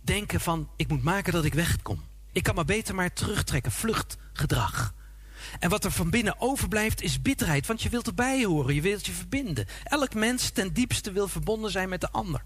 [0.00, 2.02] denken van, ik moet maken dat ik wegkom.
[2.32, 4.94] Ik kan maar beter maar terugtrekken, vluchtgedrag.
[5.58, 9.06] En wat er van binnen overblijft is bitterheid, want je wilt erbij horen, je wilt
[9.06, 9.66] je verbinden.
[9.84, 12.42] Elk mens ten diepste wil verbonden zijn met de ander.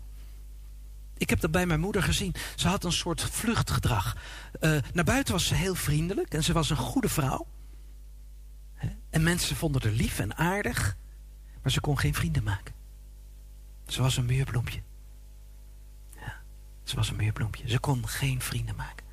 [1.17, 2.35] Ik heb dat bij mijn moeder gezien.
[2.57, 4.17] Ze had een soort vluchtgedrag.
[4.61, 7.47] Uh, naar buiten was ze heel vriendelijk en ze was een goede vrouw.
[9.13, 10.97] En mensen vonden haar lief en aardig,
[11.63, 12.75] maar ze kon geen vrienden maken.
[13.87, 14.83] Ze was een muurbloempje.
[16.17, 16.43] Ja,
[16.83, 17.69] ze was een muurbloempje.
[17.69, 19.07] Ze kon geen vrienden maken.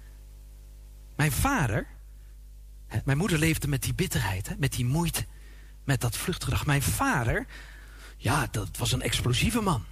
[1.16, 1.88] Mijn vader,
[3.04, 5.26] mijn moeder leefde met die bitterheid, met die moeite,
[5.84, 6.66] met dat vluchtgedrag.
[6.66, 7.46] Mijn vader,
[8.18, 9.86] ja, dat was een explosieve man.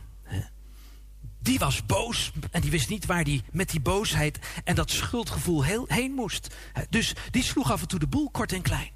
[1.40, 5.64] Die was boos en die wist niet waar hij met die boosheid en dat schuldgevoel
[5.88, 6.56] heen moest.
[6.90, 8.96] Dus die sloeg af en toe de boel kort en klein.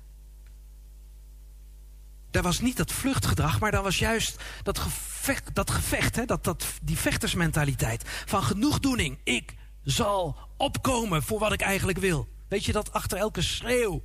[2.31, 6.43] Daar was niet dat vluchtgedrag, maar daar was juist dat gevecht, dat gevecht hè, dat,
[6.43, 8.03] dat, die vechtersmentaliteit.
[8.25, 9.19] Van genoegdoening.
[9.23, 12.27] Ik zal opkomen voor wat ik eigenlijk wil.
[12.47, 14.03] Weet je dat achter elke schreeuw,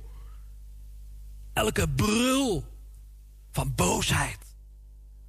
[1.53, 2.65] elke brul
[3.51, 4.55] van boosheid,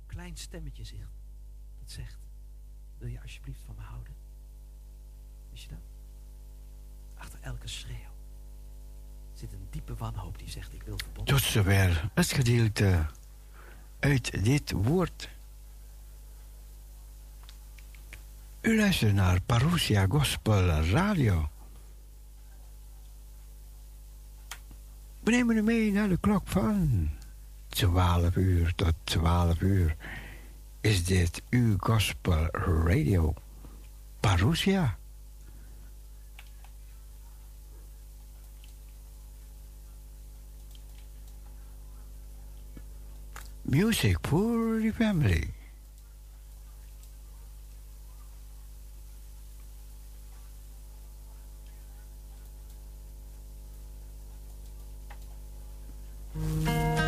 [0.01, 1.13] een klein stemmetje zegt,
[1.79, 2.19] dat zegt,
[2.99, 4.15] wil je alsjeblieft van me houden?
[5.51, 5.79] Weet je dat?
[7.17, 8.17] Achter elke schreeuw
[9.33, 11.18] zit een diepe wanhoop die zegt, ik wil verbonden.
[11.29, 13.07] Tot zover het gedeelte
[14.01, 15.29] uit dit woord.
[18.61, 21.49] U luistert naar Parousia Gospel Radio.
[25.21, 27.09] We nemen u mee naar de klok van
[27.69, 29.97] 12 uur tot 12 uur.
[30.81, 32.47] Is dit uw Gospel
[32.85, 33.35] Radio?
[34.21, 34.99] Parousia.
[43.71, 45.51] Music for the family.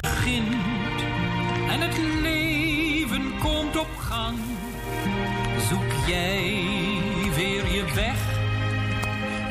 [0.00, 1.00] begint
[1.68, 4.39] en het leven komt op gang,
[5.68, 6.64] zoek jij
[7.34, 8.39] weer je weg.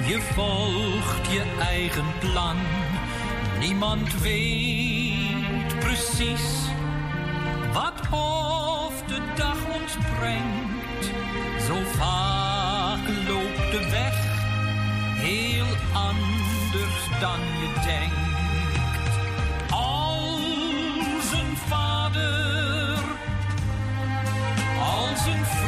[0.08, 2.58] Je volgt je eigen plan.
[3.60, 6.70] Niemand weet precies
[7.74, 11.06] wat of de dag ons brengt.
[11.68, 14.16] Zo vaak loopt de weg
[15.16, 18.18] heel anders dan je denkt.
[19.70, 22.98] Als een vader,
[24.80, 25.59] als een vriend,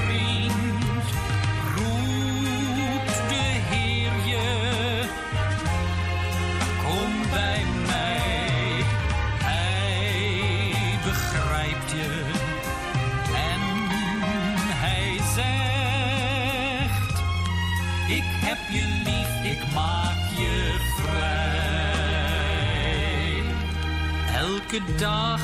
[24.80, 25.42] Dag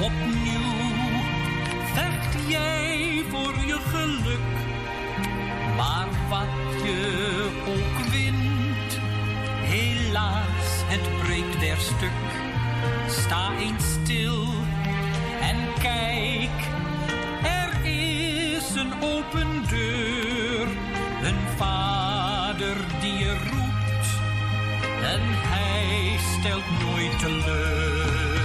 [0.00, 1.20] opnieuw
[1.94, 4.40] vecht jij voor je geluk.
[5.76, 8.98] Maar wat je ook wint,
[9.62, 12.28] helaas, het breekt weer stuk.
[13.08, 14.44] Sta eens stil
[15.40, 16.68] en kijk,
[17.42, 20.68] er is een open deur.
[21.22, 23.69] Een vader die je roept
[25.02, 28.39] en hij stelt nooit teleur.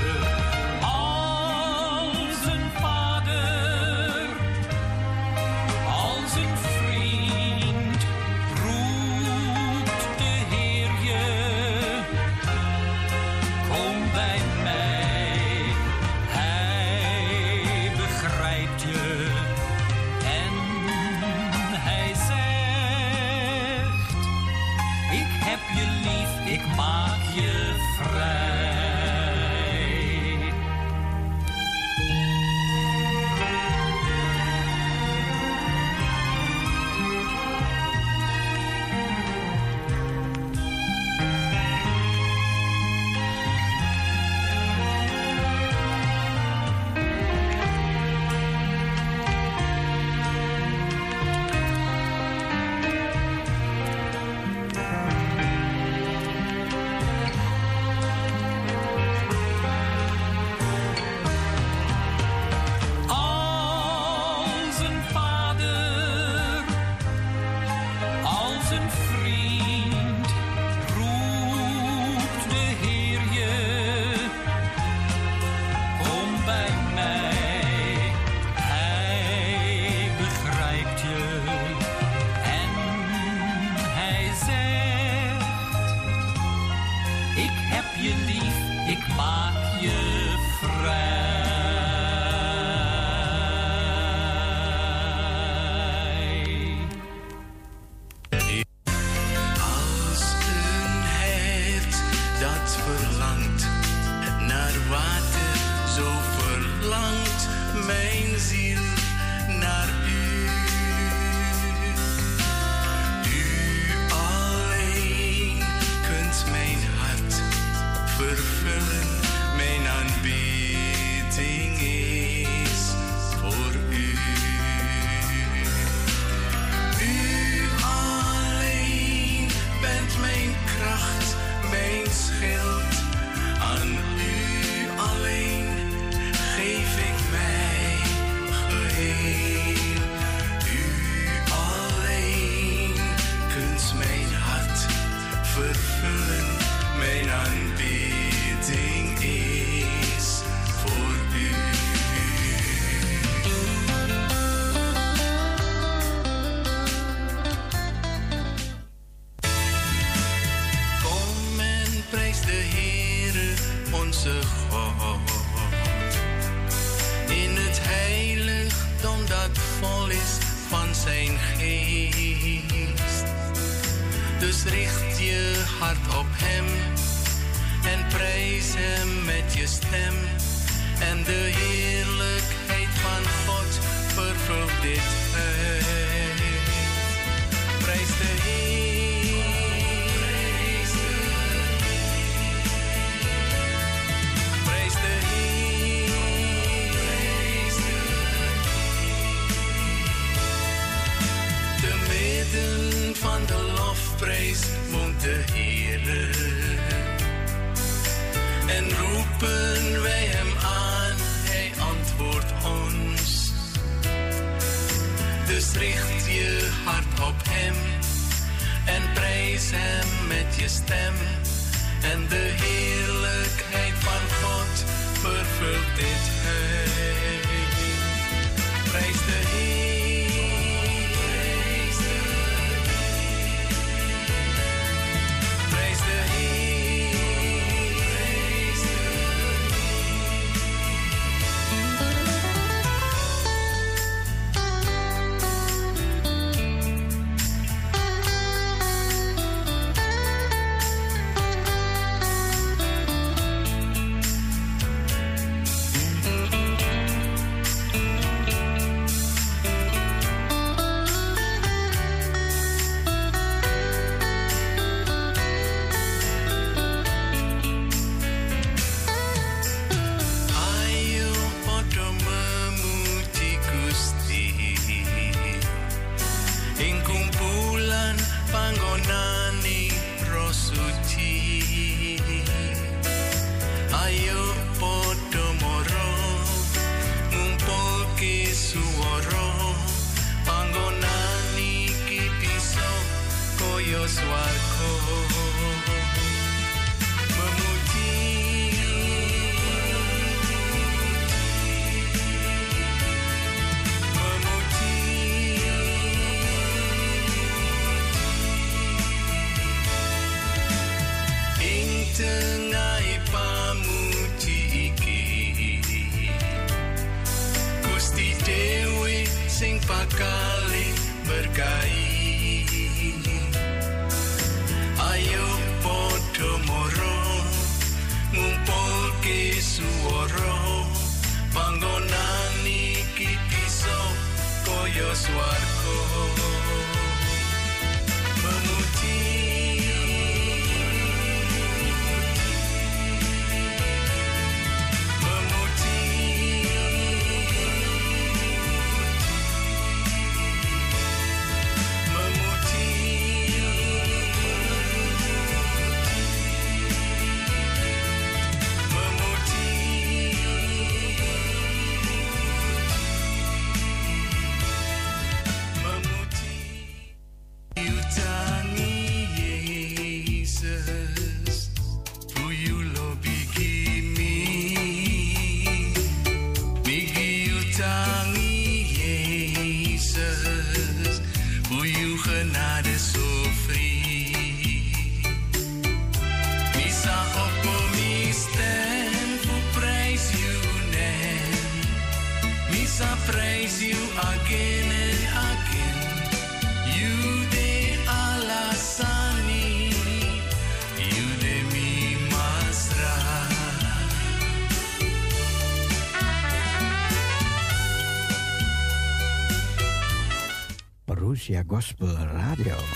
[411.66, 412.95] Gospel Radio.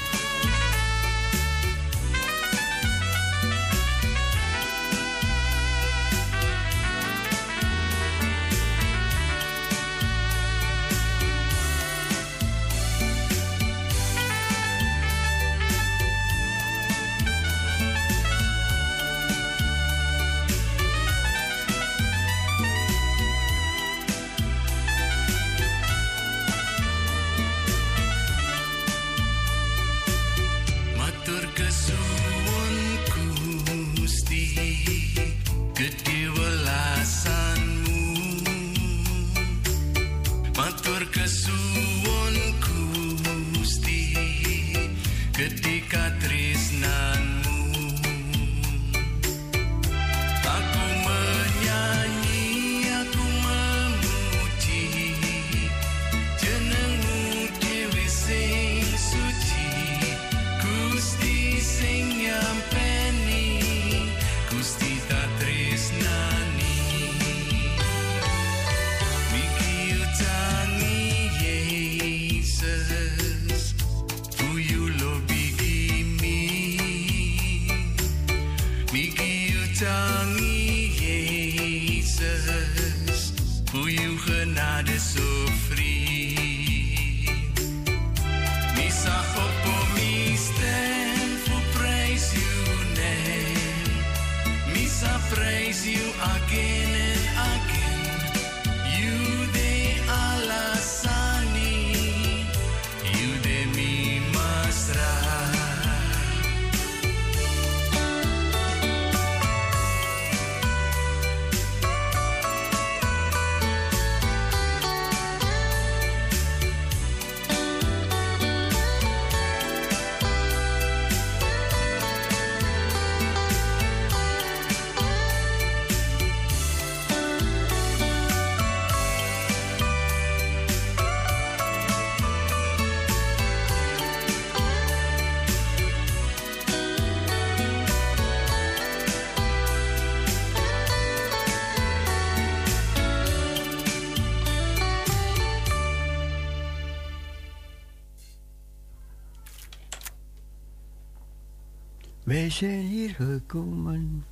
[152.30, 154.26] We zijn hier gekomen.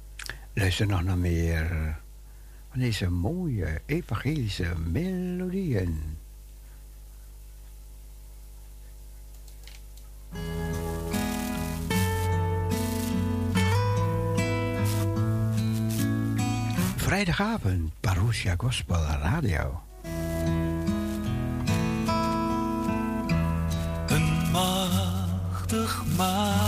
[0.53, 1.95] Luister nog naar meer
[2.69, 6.17] van deze mooie evangelische melodieën.
[16.95, 19.81] Vrijdagavond, Parousia Gospel Radio.
[24.07, 26.66] Een machtig maag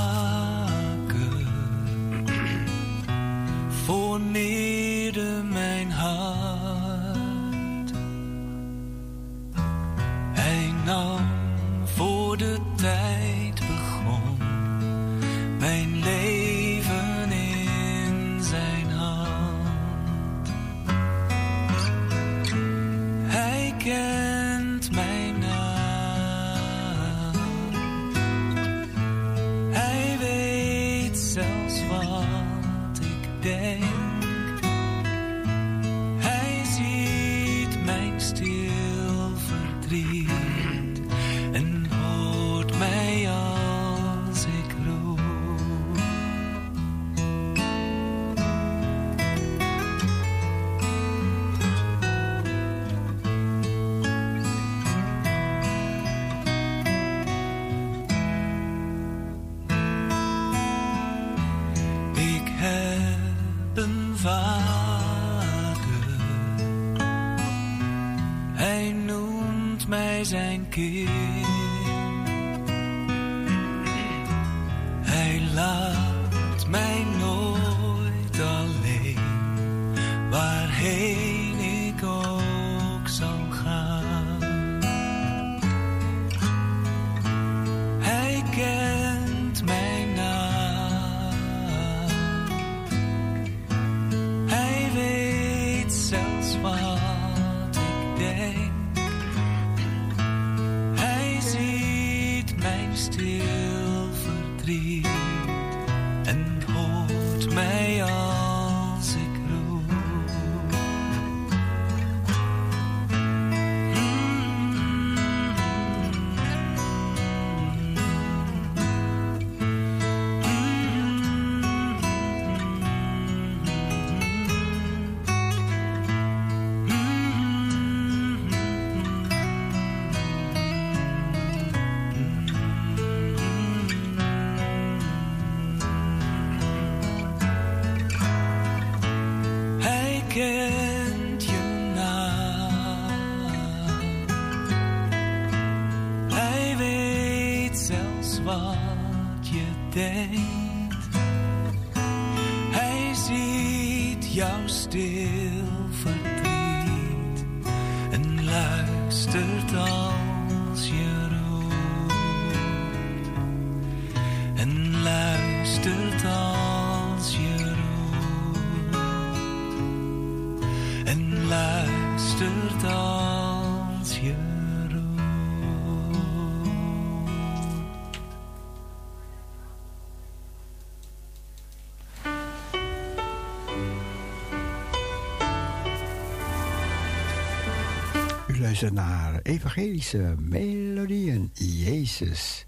[188.88, 191.51] naar evangelische melodieën.
[191.53, 192.66] Jezus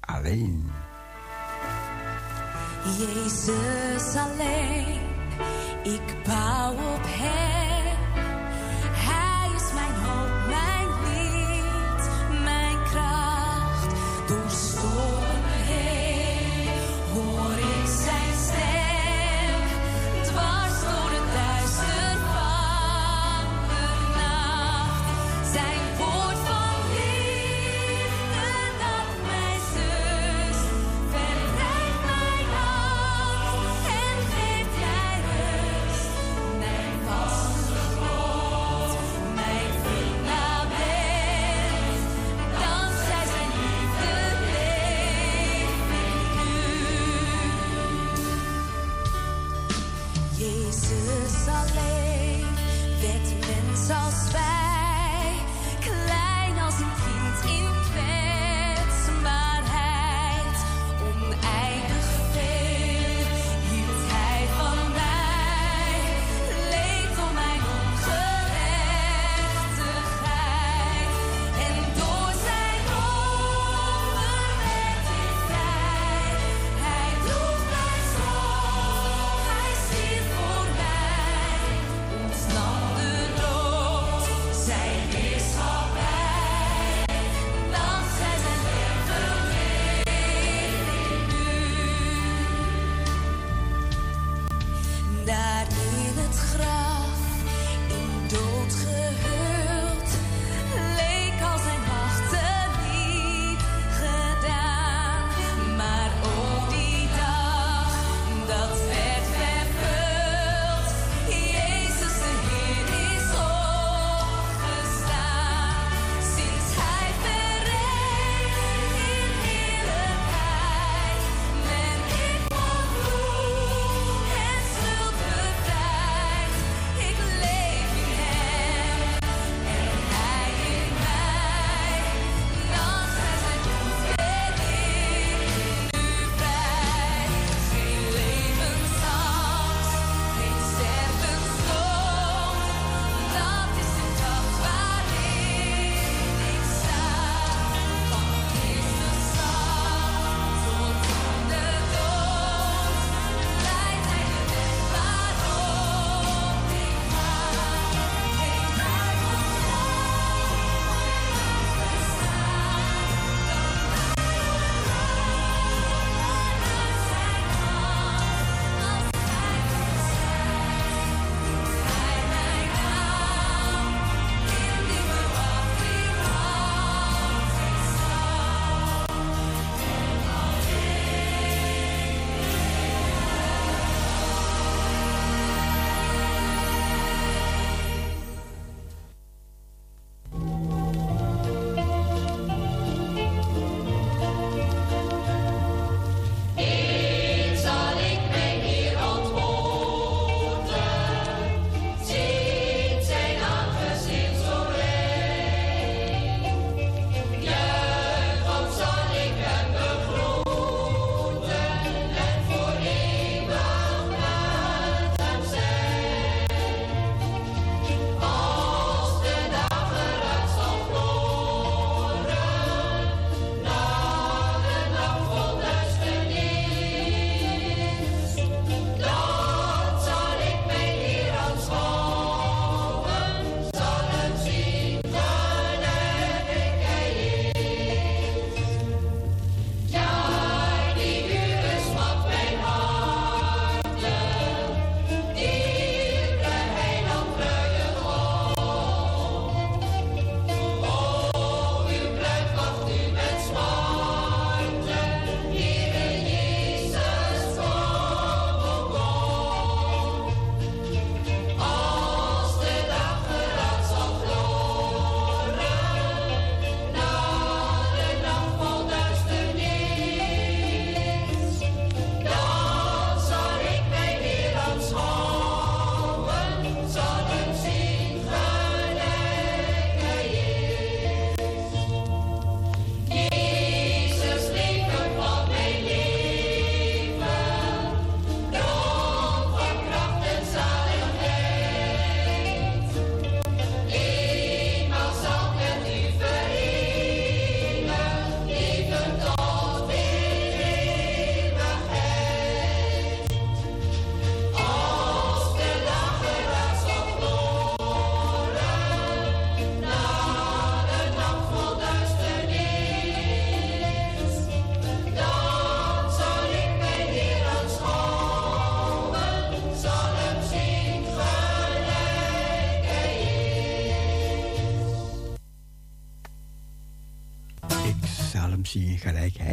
[0.00, 0.70] alleen.
[2.98, 5.00] Jezus alleen,
[5.82, 7.71] ik bouw op hem.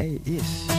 [0.10, 0.79] Yes.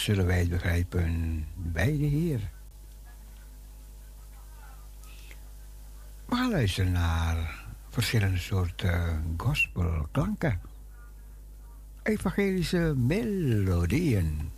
[0.00, 2.50] zullen wij het begrijpen bij de Heer.
[6.24, 10.60] We gaan luisteren naar verschillende soorten gospelklanken.
[12.02, 14.50] Evangelische melodieën.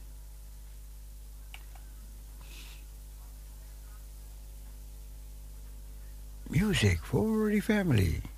[6.46, 8.31] Music for the family.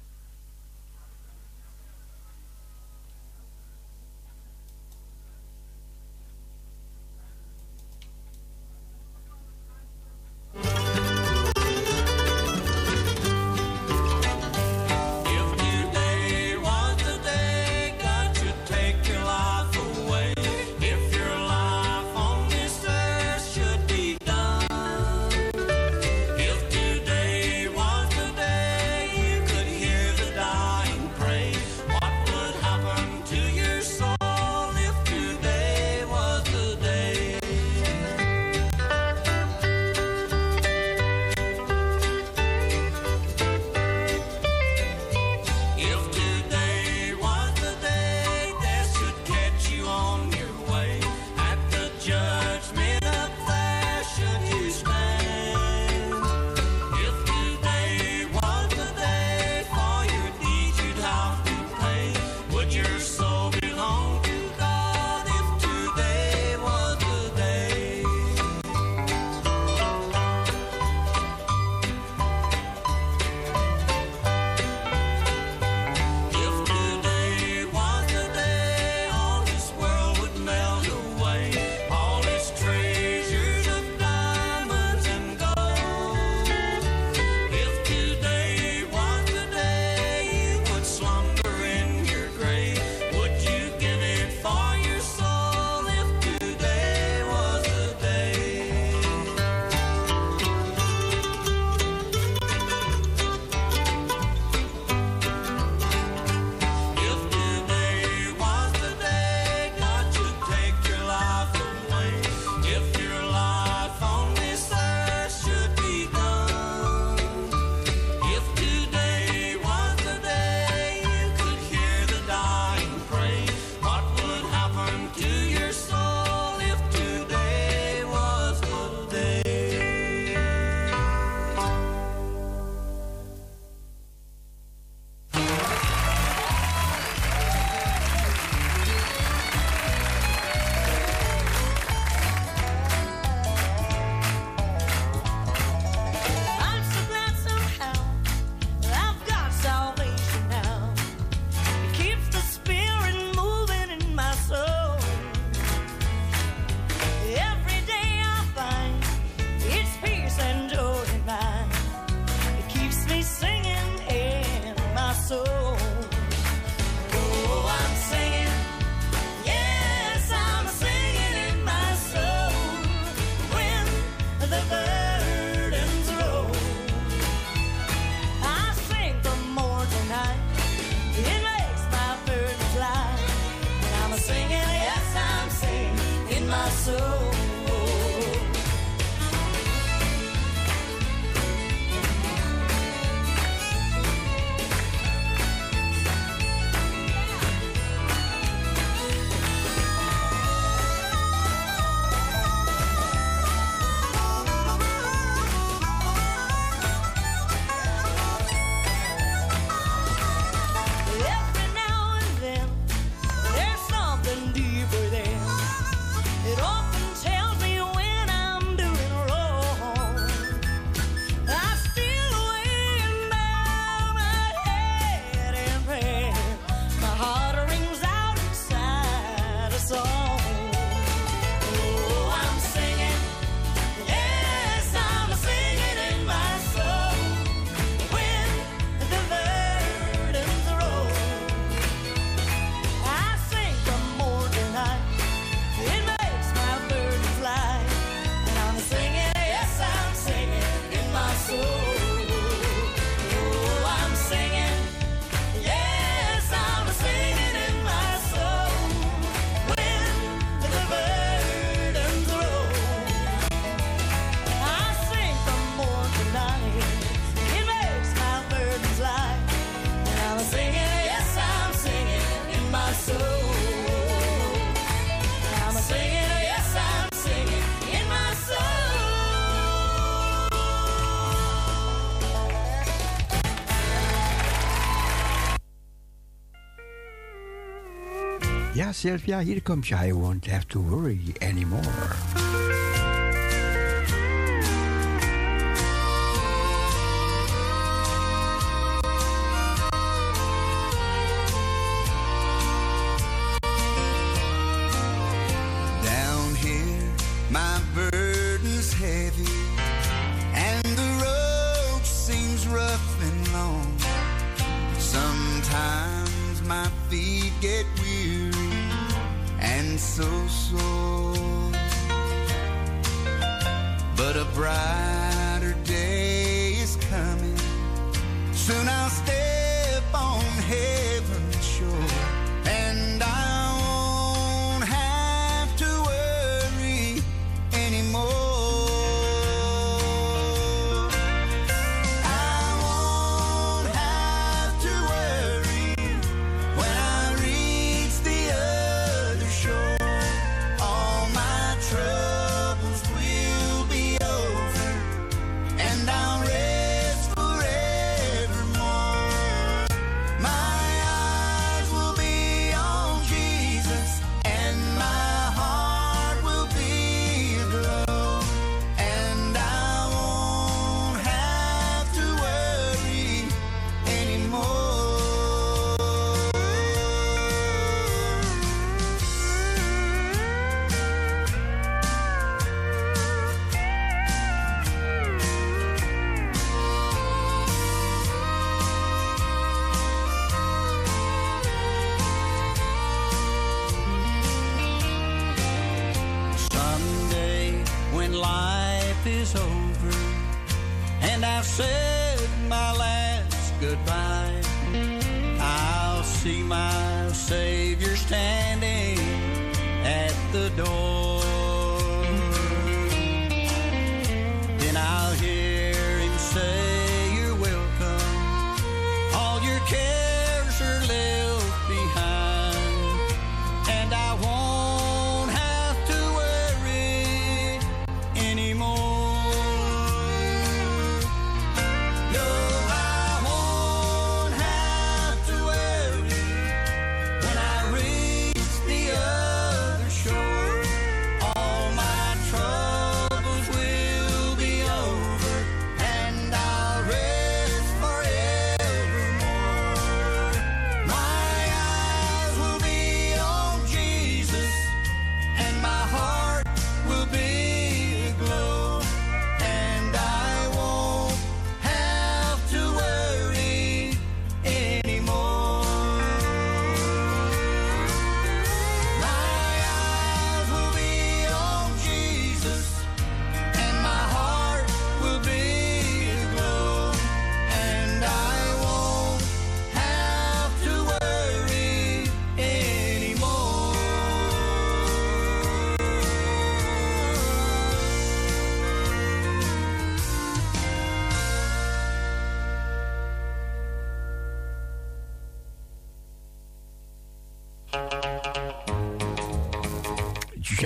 [288.85, 292.44] Yeah, Sylvia, here comes I won't have to worry anymore.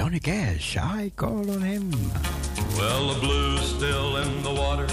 [0.09, 1.91] Johnny Cash, I call on him.
[2.79, 4.87] Well, the blue's still in the water,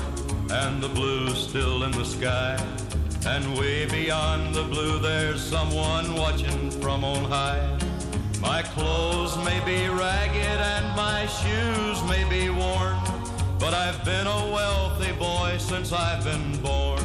[0.52, 2.62] and the blue's still in the sky.
[3.26, 7.80] And way beyond the blue, there's someone watching from on high.
[8.42, 12.98] My clothes may be ragged and my shoes may be worn,
[13.58, 17.00] but I've been a wealthy boy since I've been born.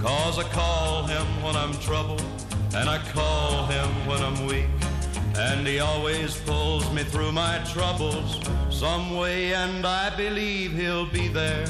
[0.00, 2.22] Cause I call him when I'm troubled,
[2.76, 4.77] and I call him when I'm weak.
[5.50, 8.38] And he always pulls me through my troubles
[8.70, 11.66] some way, and I believe he'll be there.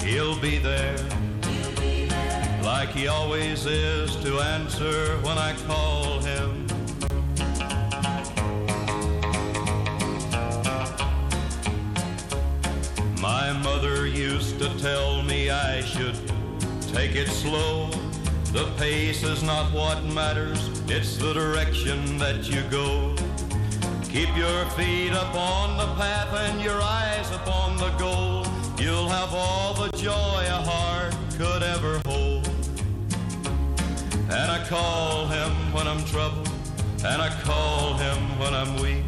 [0.00, 0.96] He'll be there.
[2.62, 6.66] Like he always is to answer when I call him.
[13.20, 16.16] My mother used to tell me I should
[16.94, 17.90] take it slow.
[18.52, 23.14] The pace is not what matters, it's the direction that you go.
[24.04, 28.46] Keep your feet up on the path and your eyes upon the goal.
[28.78, 32.46] You'll have all the joy a heart could ever hold.
[34.30, 36.48] And I call him when I'm troubled,
[37.04, 39.04] and I call him when I'm weak.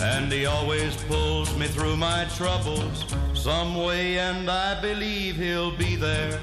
[0.00, 5.96] And he always pulls me through my troubles some way, and I believe he'll be
[5.96, 6.40] there.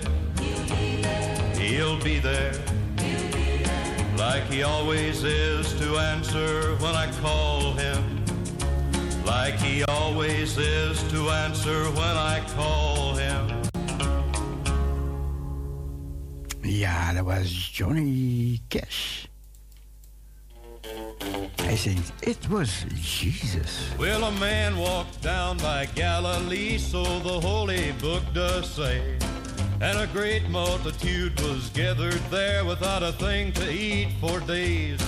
[1.57, 2.53] He'll be there.
[4.17, 8.25] Like he always is to answer when I call him.
[9.25, 13.47] Like he always is to answer when I call him.
[16.61, 19.27] Ja, dat was Johnny Cash.
[21.55, 23.71] Hij zingt It Was Jesus.
[23.97, 29.01] Well, a man walked down by Galilee, so the holy book does say.
[29.79, 34.99] And a great multitude was gathered there without a thing to eat for days.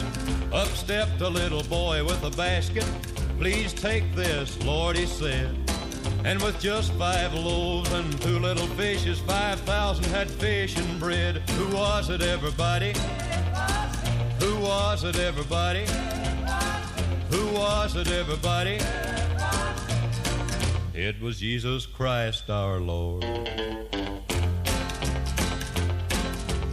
[0.54, 2.86] Up stepped a little boy with a basket.
[3.40, 5.58] Please take this, Lord, he said.
[6.24, 11.38] And with just five loaves and two little fishes, 5,000 had fish and bread.
[11.52, 12.94] Who was it, everybody?
[14.40, 15.86] Who was it, everybody?
[17.32, 18.80] Who was it, everybody?
[20.94, 23.26] It was Jesus Christ our Lord.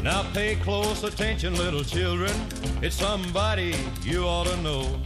[0.07, 2.31] Now pay close attention, little children.
[2.81, 5.01] It's somebody you ought to know.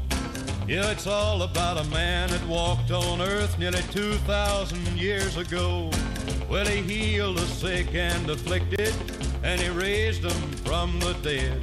[0.68, 5.90] Yeah, it's all about a man that walked on earth nearly 2,000 years ago.
[6.50, 8.92] Well, he healed the sick and afflicted,
[9.42, 11.58] and he raised them from the dead.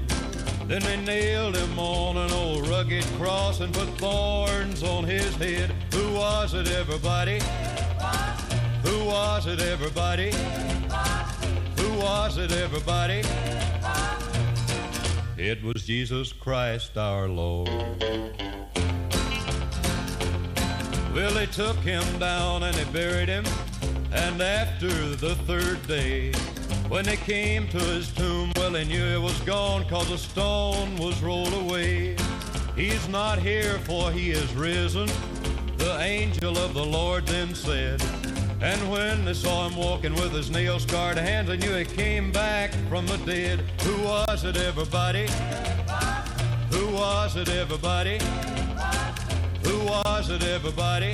[0.68, 5.76] Then they nailed him on an old rugged cross and put thorns on his head.
[5.94, 7.40] Who was it, everybody?
[8.84, 10.32] Who was it, everybody?
[11.98, 13.24] Was it, everybody?
[15.36, 17.70] It was Jesus Christ our Lord.
[21.14, 23.46] Well, they took him down and they buried him.
[24.12, 26.32] And after the third day,
[26.88, 30.96] when they came to his tomb, well, they knew it was gone cause a stone
[30.98, 32.16] was rolled away.
[32.76, 35.10] He's not here for he is risen.
[35.78, 38.04] The angel of the Lord then said,
[38.62, 42.32] and when they saw him walking with his nails scarred hands, they knew he came
[42.32, 43.60] back from the dead.
[43.82, 45.28] Who was it, everybody?
[46.72, 48.20] Who was it, everybody?
[49.64, 51.14] Who was it, everybody?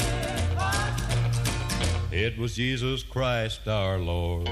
[2.12, 4.50] It was Jesus Christ our Lord.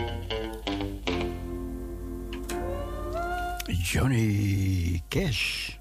[3.69, 5.80] Johnny Cash.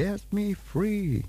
[0.00, 1.22] Set me free.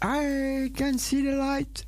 [0.00, 1.84] I can see the light.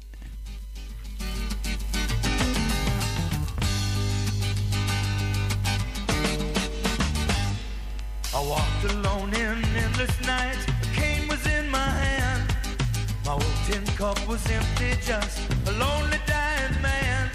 [8.34, 10.58] I walked alone in endless night.
[10.82, 12.42] A cane was in my hand.
[13.24, 15.38] My old tin cup was empty, just
[15.68, 17.30] a lonely dying man.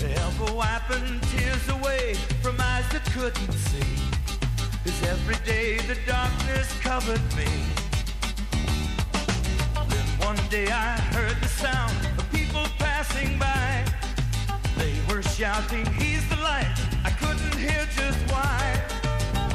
[0.00, 4.13] Ever wiping tears away from eyes that couldn't see.
[4.84, 7.48] Cause every day the darkness covered me.
[9.88, 13.82] Then one day I heard the sound of people passing by.
[14.76, 16.70] They were shouting, He's the light.
[17.02, 18.82] I couldn't hear just why.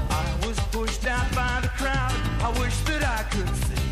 [0.09, 2.15] I was pushed out by the crowd.
[2.41, 3.85] I wish that I could see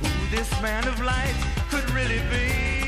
[0.00, 1.36] who this man of light
[1.70, 2.83] could really be.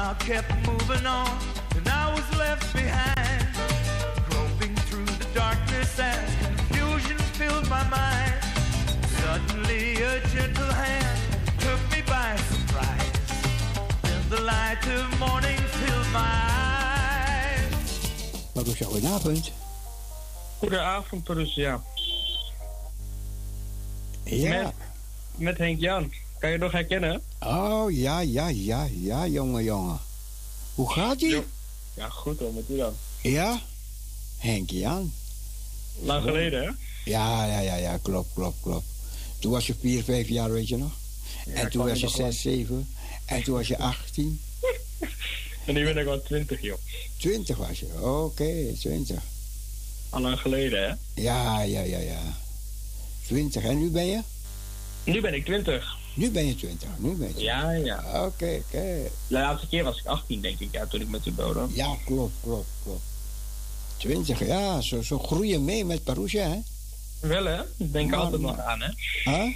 [0.00, 1.38] Crowd kept moving on,
[1.76, 3.46] and I was left behind.
[4.28, 8.34] Groping through the darkness as confusion filled my mind.
[9.20, 11.18] Suddenly a gentle hand
[11.58, 13.12] took me by surprise.
[14.02, 16.34] Then the light of morning filled my
[16.74, 17.72] eyes.
[18.54, 19.52] Marusha, goedenavond.
[20.60, 21.80] Goedenavond, Parousia.
[24.24, 24.48] Ja.
[24.48, 24.74] Met,
[25.36, 26.12] met Henk Jan.
[26.40, 27.22] Kan je nog herkennen?
[27.40, 29.98] Oh, ja, ja, ja, ja, jongen, jongen.
[30.74, 31.42] Hoe gaat ie?
[31.94, 32.94] Ja, goed hoor, met u dan.
[33.22, 33.60] Ja?
[34.38, 35.12] Henk Jan.
[36.02, 36.70] Lang geleden, hè?
[37.04, 38.86] Ja, ja, ja, ja, klopt, klopt, klopt.
[39.38, 40.90] Toen was je 4, 5 jaar, weet je nog?
[41.54, 42.32] en toen was je nog wel.
[42.32, 42.88] 6, 7.
[43.24, 44.40] En toen was je 18.
[45.66, 46.78] En nu ben ik al 20, joh.
[47.18, 47.86] 20 was je.
[48.02, 49.22] Oké, 20.
[50.10, 51.22] Al lang geleden, hè?
[51.22, 52.20] Ja, ja, ja, ja.
[53.26, 53.62] 20.
[53.62, 54.20] En nu ben je?
[55.04, 55.98] Nu ben ik 20.
[56.14, 56.88] Nu ben je 20.
[56.98, 57.98] Nu ben je Ja, ja.
[58.24, 58.68] Oké, oké.
[58.70, 61.66] De laatste keer was ik 18, denk ik, ja, toen ik met u belde.
[61.72, 63.02] Ja, klopt, klopt, klopt.
[63.96, 66.58] 20, ja, zo, zo groeien mee met Parousia, hè?
[67.28, 67.60] Wel, hè?
[67.76, 68.88] Denk er Man, altijd nog aan, hè?
[69.24, 69.54] Huh?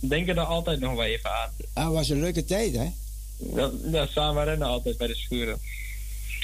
[0.00, 1.50] Denk er altijd nog wel even aan.
[1.72, 2.92] Ah, was een leuke tijd, hè?
[3.36, 5.58] Ja, ja, samen rennen altijd bij de schuren.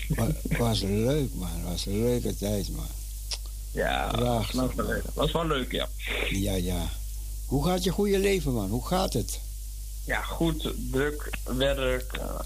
[0.09, 0.29] Wa-
[0.59, 1.65] was leuk, man.
[1.65, 2.87] Was een leuke tijd, man.
[3.73, 5.11] Ja, Prachtig, geleden.
[5.15, 5.89] Was wel leuk, ja.
[6.31, 6.91] Ja, ja.
[7.51, 8.71] Hoe gaat je goede leven, man?
[8.71, 9.41] Hoe gaat het?
[10.05, 12.41] Ja, goed, druk, werk, eh,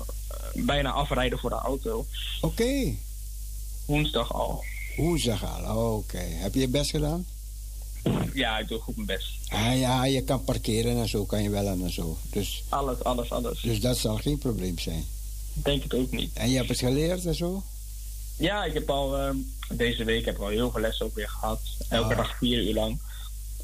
[0.55, 2.07] bijna afrijden voor de auto.
[2.41, 2.94] Oké.
[3.84, 4.65] Woensdag al.
[4.97, 6.18] Woensdag al, oké.
[6.18, 7.26] Heb je je best gedaan?
[8.34, 9.28] Ja, ik doe goed mijn best.
[9.49, 12.16] Ah ja, je kan parkeren en zo, kan je wel en zo.
[12.31, 13.60] Dus, Alles, alles, alles.
[13.60, 15.05] dus dat zal geen probleem zijn.
[15.52, 16.31] Denk het ook niet.
[16.34, 17.62] En je hebt het geleerd en zo?
[18.36, 19.36] Ja, ik heb al ehm,
[19.73, 21.60] deze week heb ik al heel veel lessen ook weer gehad.
[21.89, 22.16] Elke Ah.
[22.16, 22.99] dag vier uur lang.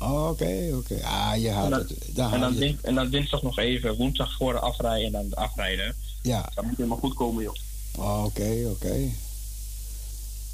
[0.01, 1.05] Oké, oké.
[1.05, 1.97] Ah, je En haalt dan, het.
[2.15, 5.29] Dan en, dan je en dan dinsdag nog even, woensdag voor de afrijden en dan
[5.29, 5.95] de afrijden.
[6.23, 6.51] Ja.
[6.55, 7.55] Dat moet helemaal goed komen, joh.
[8.25, 9.11] Oké, oké.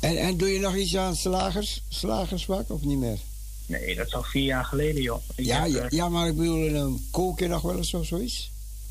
[0.00, 3.18] En, en doe je nog iets aan slagers, slagersvak of niet meer?
[3.66, 5.20] Nee, dat is al vier jaar geleden, joh.
[5.34, 7.94] Ik Ja, heb, ja, eh, ja, maar ik bedoel, een kook je nog wel eens
[7.94, 8.50] of zoiets?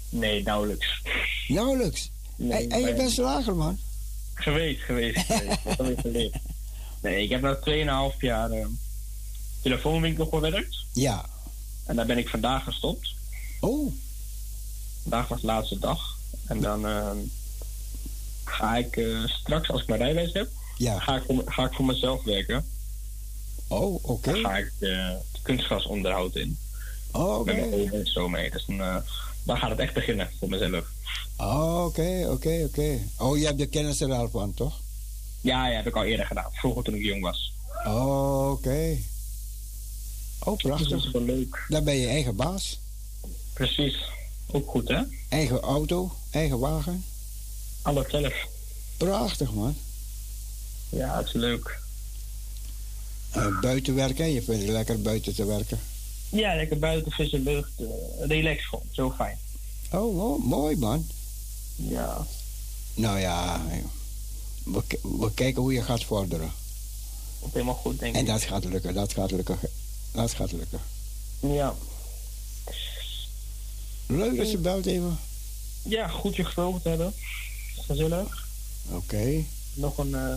[0.09, 1.01] Nee, nauwelijks.
[1.47, 2.09] Nauwelijks.
[2.35, 3.79] Nee, en, en je bent slager, man.
[4.33, 5.63] Geweest, geweest, geweest.
[5.65, 6.35] Dat heb ik geleerd.
[7.01, 7.59] Nee, ik heb na
[8.13, 8.67] 2,5 jaar ehm,
[9.69, 10.75] telefoonwinkel gewerkt.
[10.93, 11.25] Ja.
[11.85, 13.13] En daar ben ik vandaag gestopt.
[13.59, 13.91] Oh.
[15.01, 16.17] Vandaag was de laatste dag.
[16.47, 17.17] En dan ehm,
[18.43, 20.99] ga ik eh, straks, als ik mijn rijbewijs heb, Ja.
[20.99, 22.65] ga, ik voor, ga ik voor mezelf werken.
[23.67, 24.31] Oh, oké.
[24.31, 26.57] Dan ga ik eh, het kunstgasonderhoud in.
[27.11, 27.53] Oh, oké.
[27.53, 28.51] Met mijn ogen en zo mee.
[28.51, 28.95] Dus dan, eh,
[29.43, 30.85] dan gaat het echt beginnen voor mezelf.
[31.37, 32.99] Oh, oké, oké, oké.
[33.17, 34.79] Oh, je hebt de kennis er al van, toch?
[35.41, 36.49] Ja, ja, heb ik al eerder gedaan.
[36.51, 37.53] Vroeger toen ik jong was.
[37.85, 38.97] Oh, oké.
[40.39, 40.89] Oh, prachtig.
[40.89, 41.65] Dat is wel leuk.
[41.67, 42.79] Dan ben je eigen baas.
[43.53, 43.95] Precies.
[44.51, 45.01] Ook goed, hè?
[45.29, 47.05] Eigen auto, eigen wagen.
[47.81, 48.33] Alles zelf.
[48.97, 49.75] Prachtig, man.
[50.89, 51.79] Ja, het is leuk.
[53.31, 55.79] Eh, buiten werken, je vindt het lekker buiten te werken.
[56.29, 57.71] Ja, lekker buiten, frisse lucht.
[57.77, 57.85] eh
[58.27, 58.85] relax gewoon.
[58.91, 59.37] Zo fijn.
[59.91, 61.07] Oh, mo- mooi, man.
[61.75, 62.25] Ja.
[62.93, 63.61] Nou ja,
[64.63, 66.51] we, kijken hoe je gaat vorderen.
[67.39, 68.27] komt helemaal goed, denk En ik.
[68.27, 69.57] dat gaat lukken, dat gaat lukken.
[70.15, 70.79] Dat gaat lukken.
[71.39, 71.75] Ja.
[74.07, 75.17] Leuk dat je belt even.
[75.83, 77.13] Ja, goed je gesproken te hebben.
[77.85, 78.47] Gezellig.
[78.89, 79.43] Oké.
[79.73, 80.33] Nog een eh,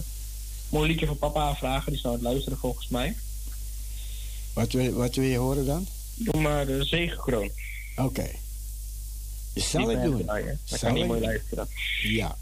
[0.69, 1.93] mooi liedje van papa aanvragen.
[1.93, 3.17] Die nou aan het luisteren volgens mij.
[4.53, 5.87] Wat wil, wat wil je horen dan?
[6.15, 7.51] Doe maar de zegenkroon.
[7.97, 8.31] Oké.
[9.55, 10.25] Zal ik doen.
[10.65, 11.69] Zal kan niet ik mooi luisteren.
[12.03, 12.37] Ja.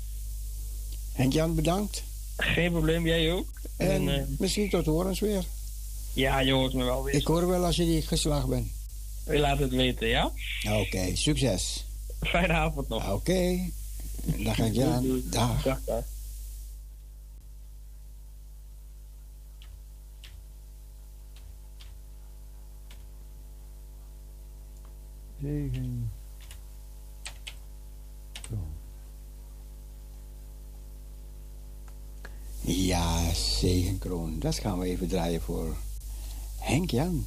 [1.12, 2.02] Henk-Jan, bedankt.
[2.36, 3.46] Geen probleem, jij ook.
[3.76, 5.44] En, eh, misschien tot horens weer.
[6.16, 7.14] Ja, je hoort me wel weer.
[7.14, 8.68] Ik hoor wel als je niet geslaagd bent.
[9.26, 10.32] Je laat het weten, ja?
[10.70, 11.84] Oké, succes.
[12.20, 13.12] Fijne avond nog.
[13.12, 13.70] Oké.
[14.24, 15.22] Dag Henk-Jan.
[15.24, 15.62] Dag.
[15.62, 16.04] Dag, dag.
[25.42, 26.10] Zegen.
[32.60, 34.38] Ja, zegenkroon.
[34.38, 35.76] Dat gaan we even draaien voor
[36.66, 37.26] Henk Jan.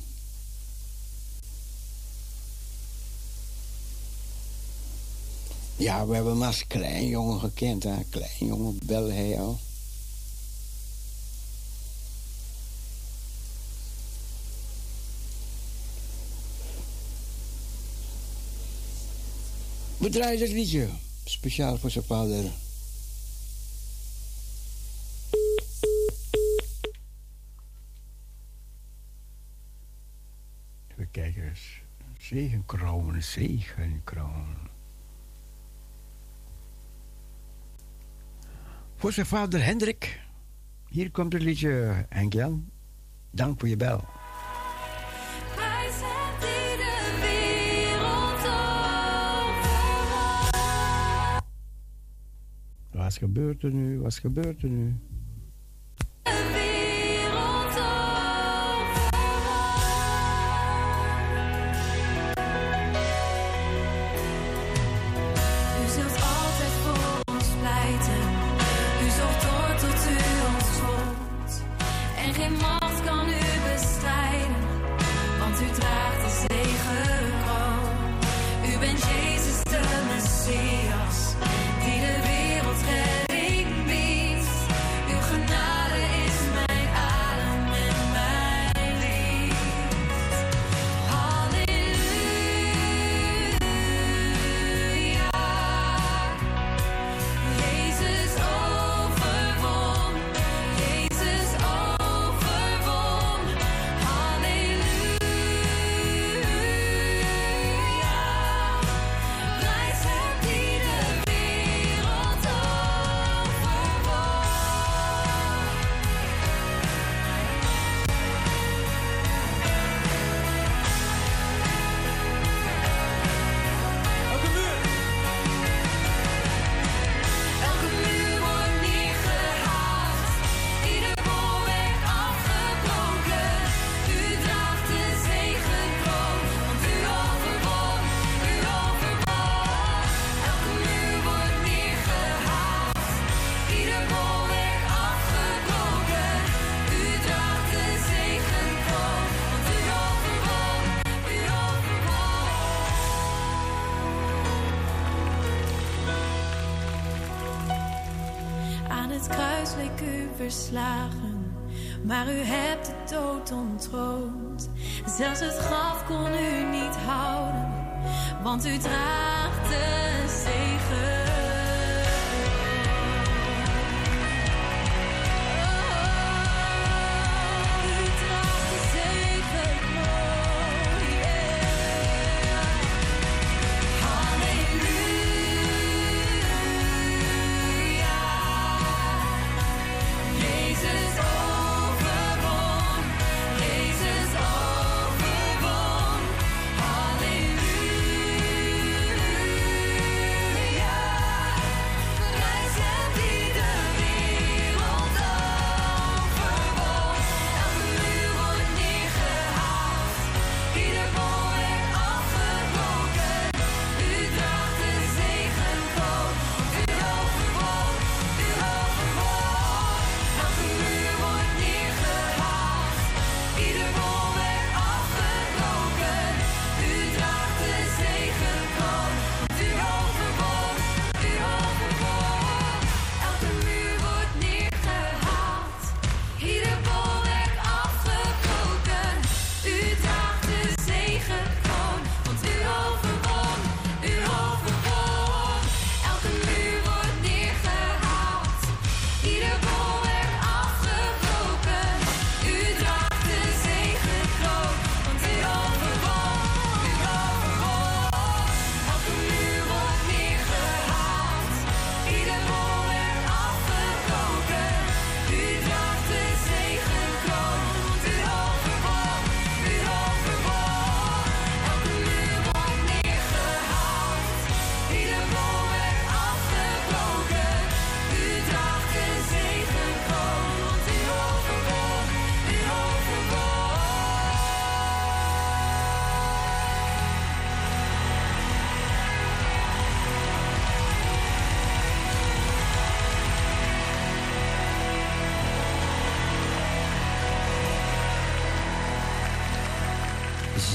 [5.75, 7.83] Ja, we hebben hem als klein jongen gekend.
[7.83, 8.03] Hè?
[8.09, 9.59] Klein jongen belde hij al.
[19.97, 20.89] We draaien dit liedje.
[21.23, 22.51] Speciaal voor zijn vader.
[30.91, 31.81] Even kijken eens.
[32.29, 34.55] Zegenkroon, zegenkroon.
[38.95, 40.21] Voor zijn vader Hendrik.
[40.87, 42.69] Hier komt het liedje, Henk-Jan.
[43.31, 44.03] Dank voor je bel.
[52.91, 53.99] Wat gebeurt er nu?
[53.99, 54.95] Wat gebeurt er nu?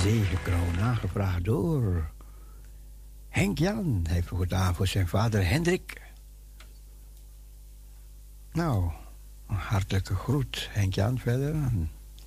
[0.05, 2.11] Zegenkroon, aangevraagd door
[3.29, 4.05] Henk Jan.
[4.09, 6.03] Hij vroeg het aan voor zijn vader Hendrik.
[8.53, 8.91] Nou,
[9.49, 11.57] een hartelijke groet, Henk Jan, verder.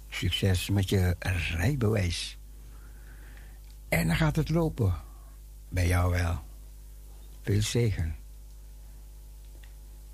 [0.09, 1.15] Succes met je
[1.53, 2.37] rijbewijs.
[3.89, 4.93] En dan gaat het lopen.
[5.69, 6.39] Bij jou wel.
[7.41, 8.15] Veel zegen.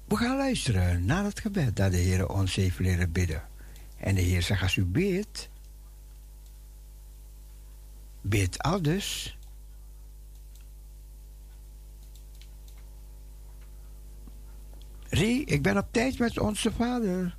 [0.05, 3.43] We gaan luisteren naar het gebed dat de Heer ons heeft leren bidden.
[3.97, 4.85] En de Heer zegt, als u
[8.23, 9.37] bid al dus.
[15.09, 17.37] Rie, ik ben op tijd met onze vader.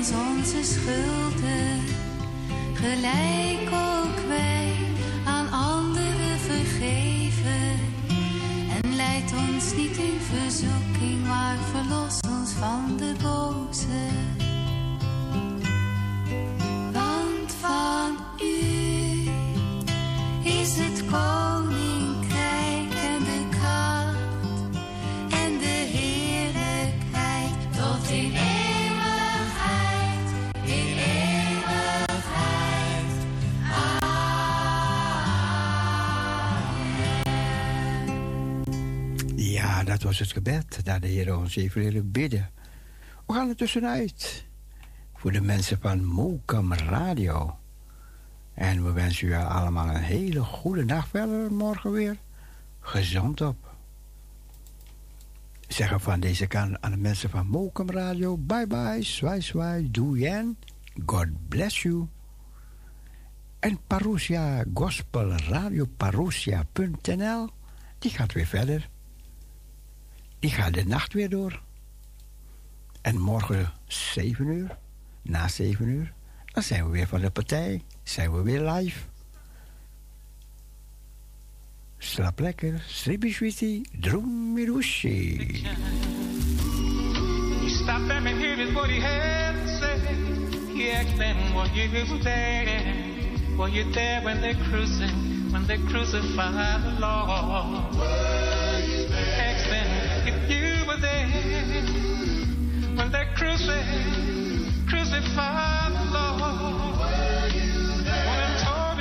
[0.00, 1.80] Ons onze schulden,
[2.74, 4.72] gelijk ook wij
[5.24, 7.78] aan anderen vergeven.
[8.82, 14.06] En leid ons niet in verzoeking, maar verlos ons van de boze.
[16.92, 19.30] Want van u
[20.42, 21.39] is het koninkrijk
[40.10, 42.50] was het gebed dat de Heer ons even leren bidden.
[43.26, 44.46] We gaan er tussenuit.
[45.14, 47.58] Voor de mensen van Mokam Radio.
[48.54, 51.52] En we wensen u allemaal een hele goede dag verder.
[51.52, 52.16] Morgen weer
[52.80, 53.74] gezond op.
[55.68, 58.36] Zeggen van deze kant aan de mensen van Mokum Radio.
[58.36, 60.54] Bye bye, zwaai zwaai, doei
[61.06, 62.06] God bless you.
[63.58, 67.48] En Parousia Gospel Radio Parousia.nl
[67.98, 68.89] die gaat weer verder.
[70.40, 71.60] Die gaat de nacht weer door.
[73.00, 74.78] En morgen 7 uur,
[75.22, 76.12] na 7 uur,
[76.44, 77.82] dan zijn we weer van de partij.
[78.02, 79.00] Zijn we weer live.
[81.98, 85.36] Slaap lekker, sribishwiti, drumirushi.
[87.60, 88.26] He stopped and
[90.92, 92.60] asked them, were you there?
[93.92, 95.12] There when they crucify,
[95.52, 97.94] when they crucified the Lord?
[97.94, 99.49] Were you there?
[100.90, 101.26] Were there
[102.96, 103.86] when they crucified,
[104.88, 106.98] crucified the Lord.
[108.26, 108.98] One of told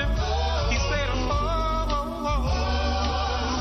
[0.69, 2.45] he said, oh,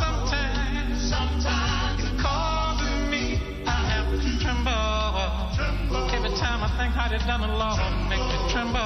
[0.04, 6.12] sometimes, sometimes it causes me, I have to tremble.
[6.12, 6.92] Every time I think
[7.26, 7.80] done the Lord,
[8.12, 8.84] make me tremble.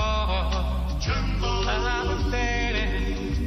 [1.67, 2.79] I was there,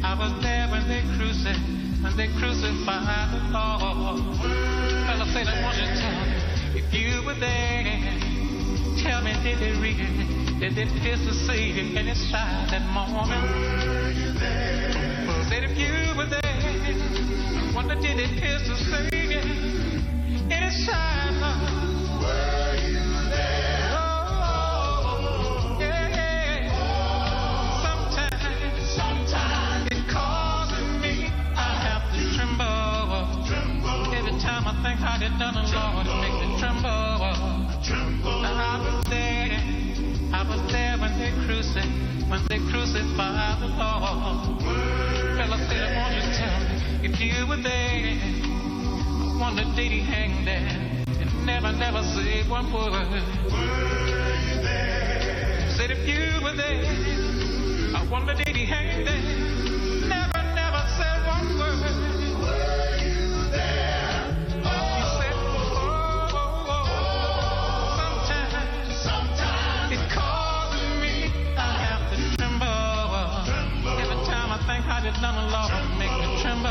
[0.03, 4.94] I was there when they crucified, when they crucified the Lord.
[5.35, 7.83] Fella said, I want you to tell me if you were there.
[9.03, 10.07] Tell me, did they really,
[10.61, 13.43] did they pierce the Savior in his side that moment?
[13.43, 14.93] Were you there?
[15.49, 21.33] Said if you were there, I wonder did they pierce the Savior in his side,
[21.43, 22.23] Lord?
[22.23, 22.65] Were
[34.85, 36.89] think how they done the Lord, it makes me tremble.
[36.89, 39.57] I was there,
[40.31, 44.61] I was there when they crucified, when they crucified the Lord.
[45.38, 46.75] Fella said, I want you tell me
[47.07, 48.14] if you were there.
[49.25, 50.69] I wonder did he hang there
[51.19, 52.91] and never, never say one word.
[52.93, 53.17] Were
[54.45, 55.69] you there?
[55.77, 56.85] Said if you were there,
[57.95, 59.55] I wonder did he hang there,
[74.85, 76.69] how did Lama Laura make me tremble?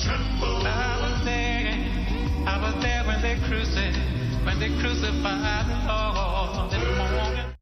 [0.00, 0.66] tremble?
[0.66, 1.72] I was there,
[2.46, 7.53] I was there when they crucified, when they crucified the Lord.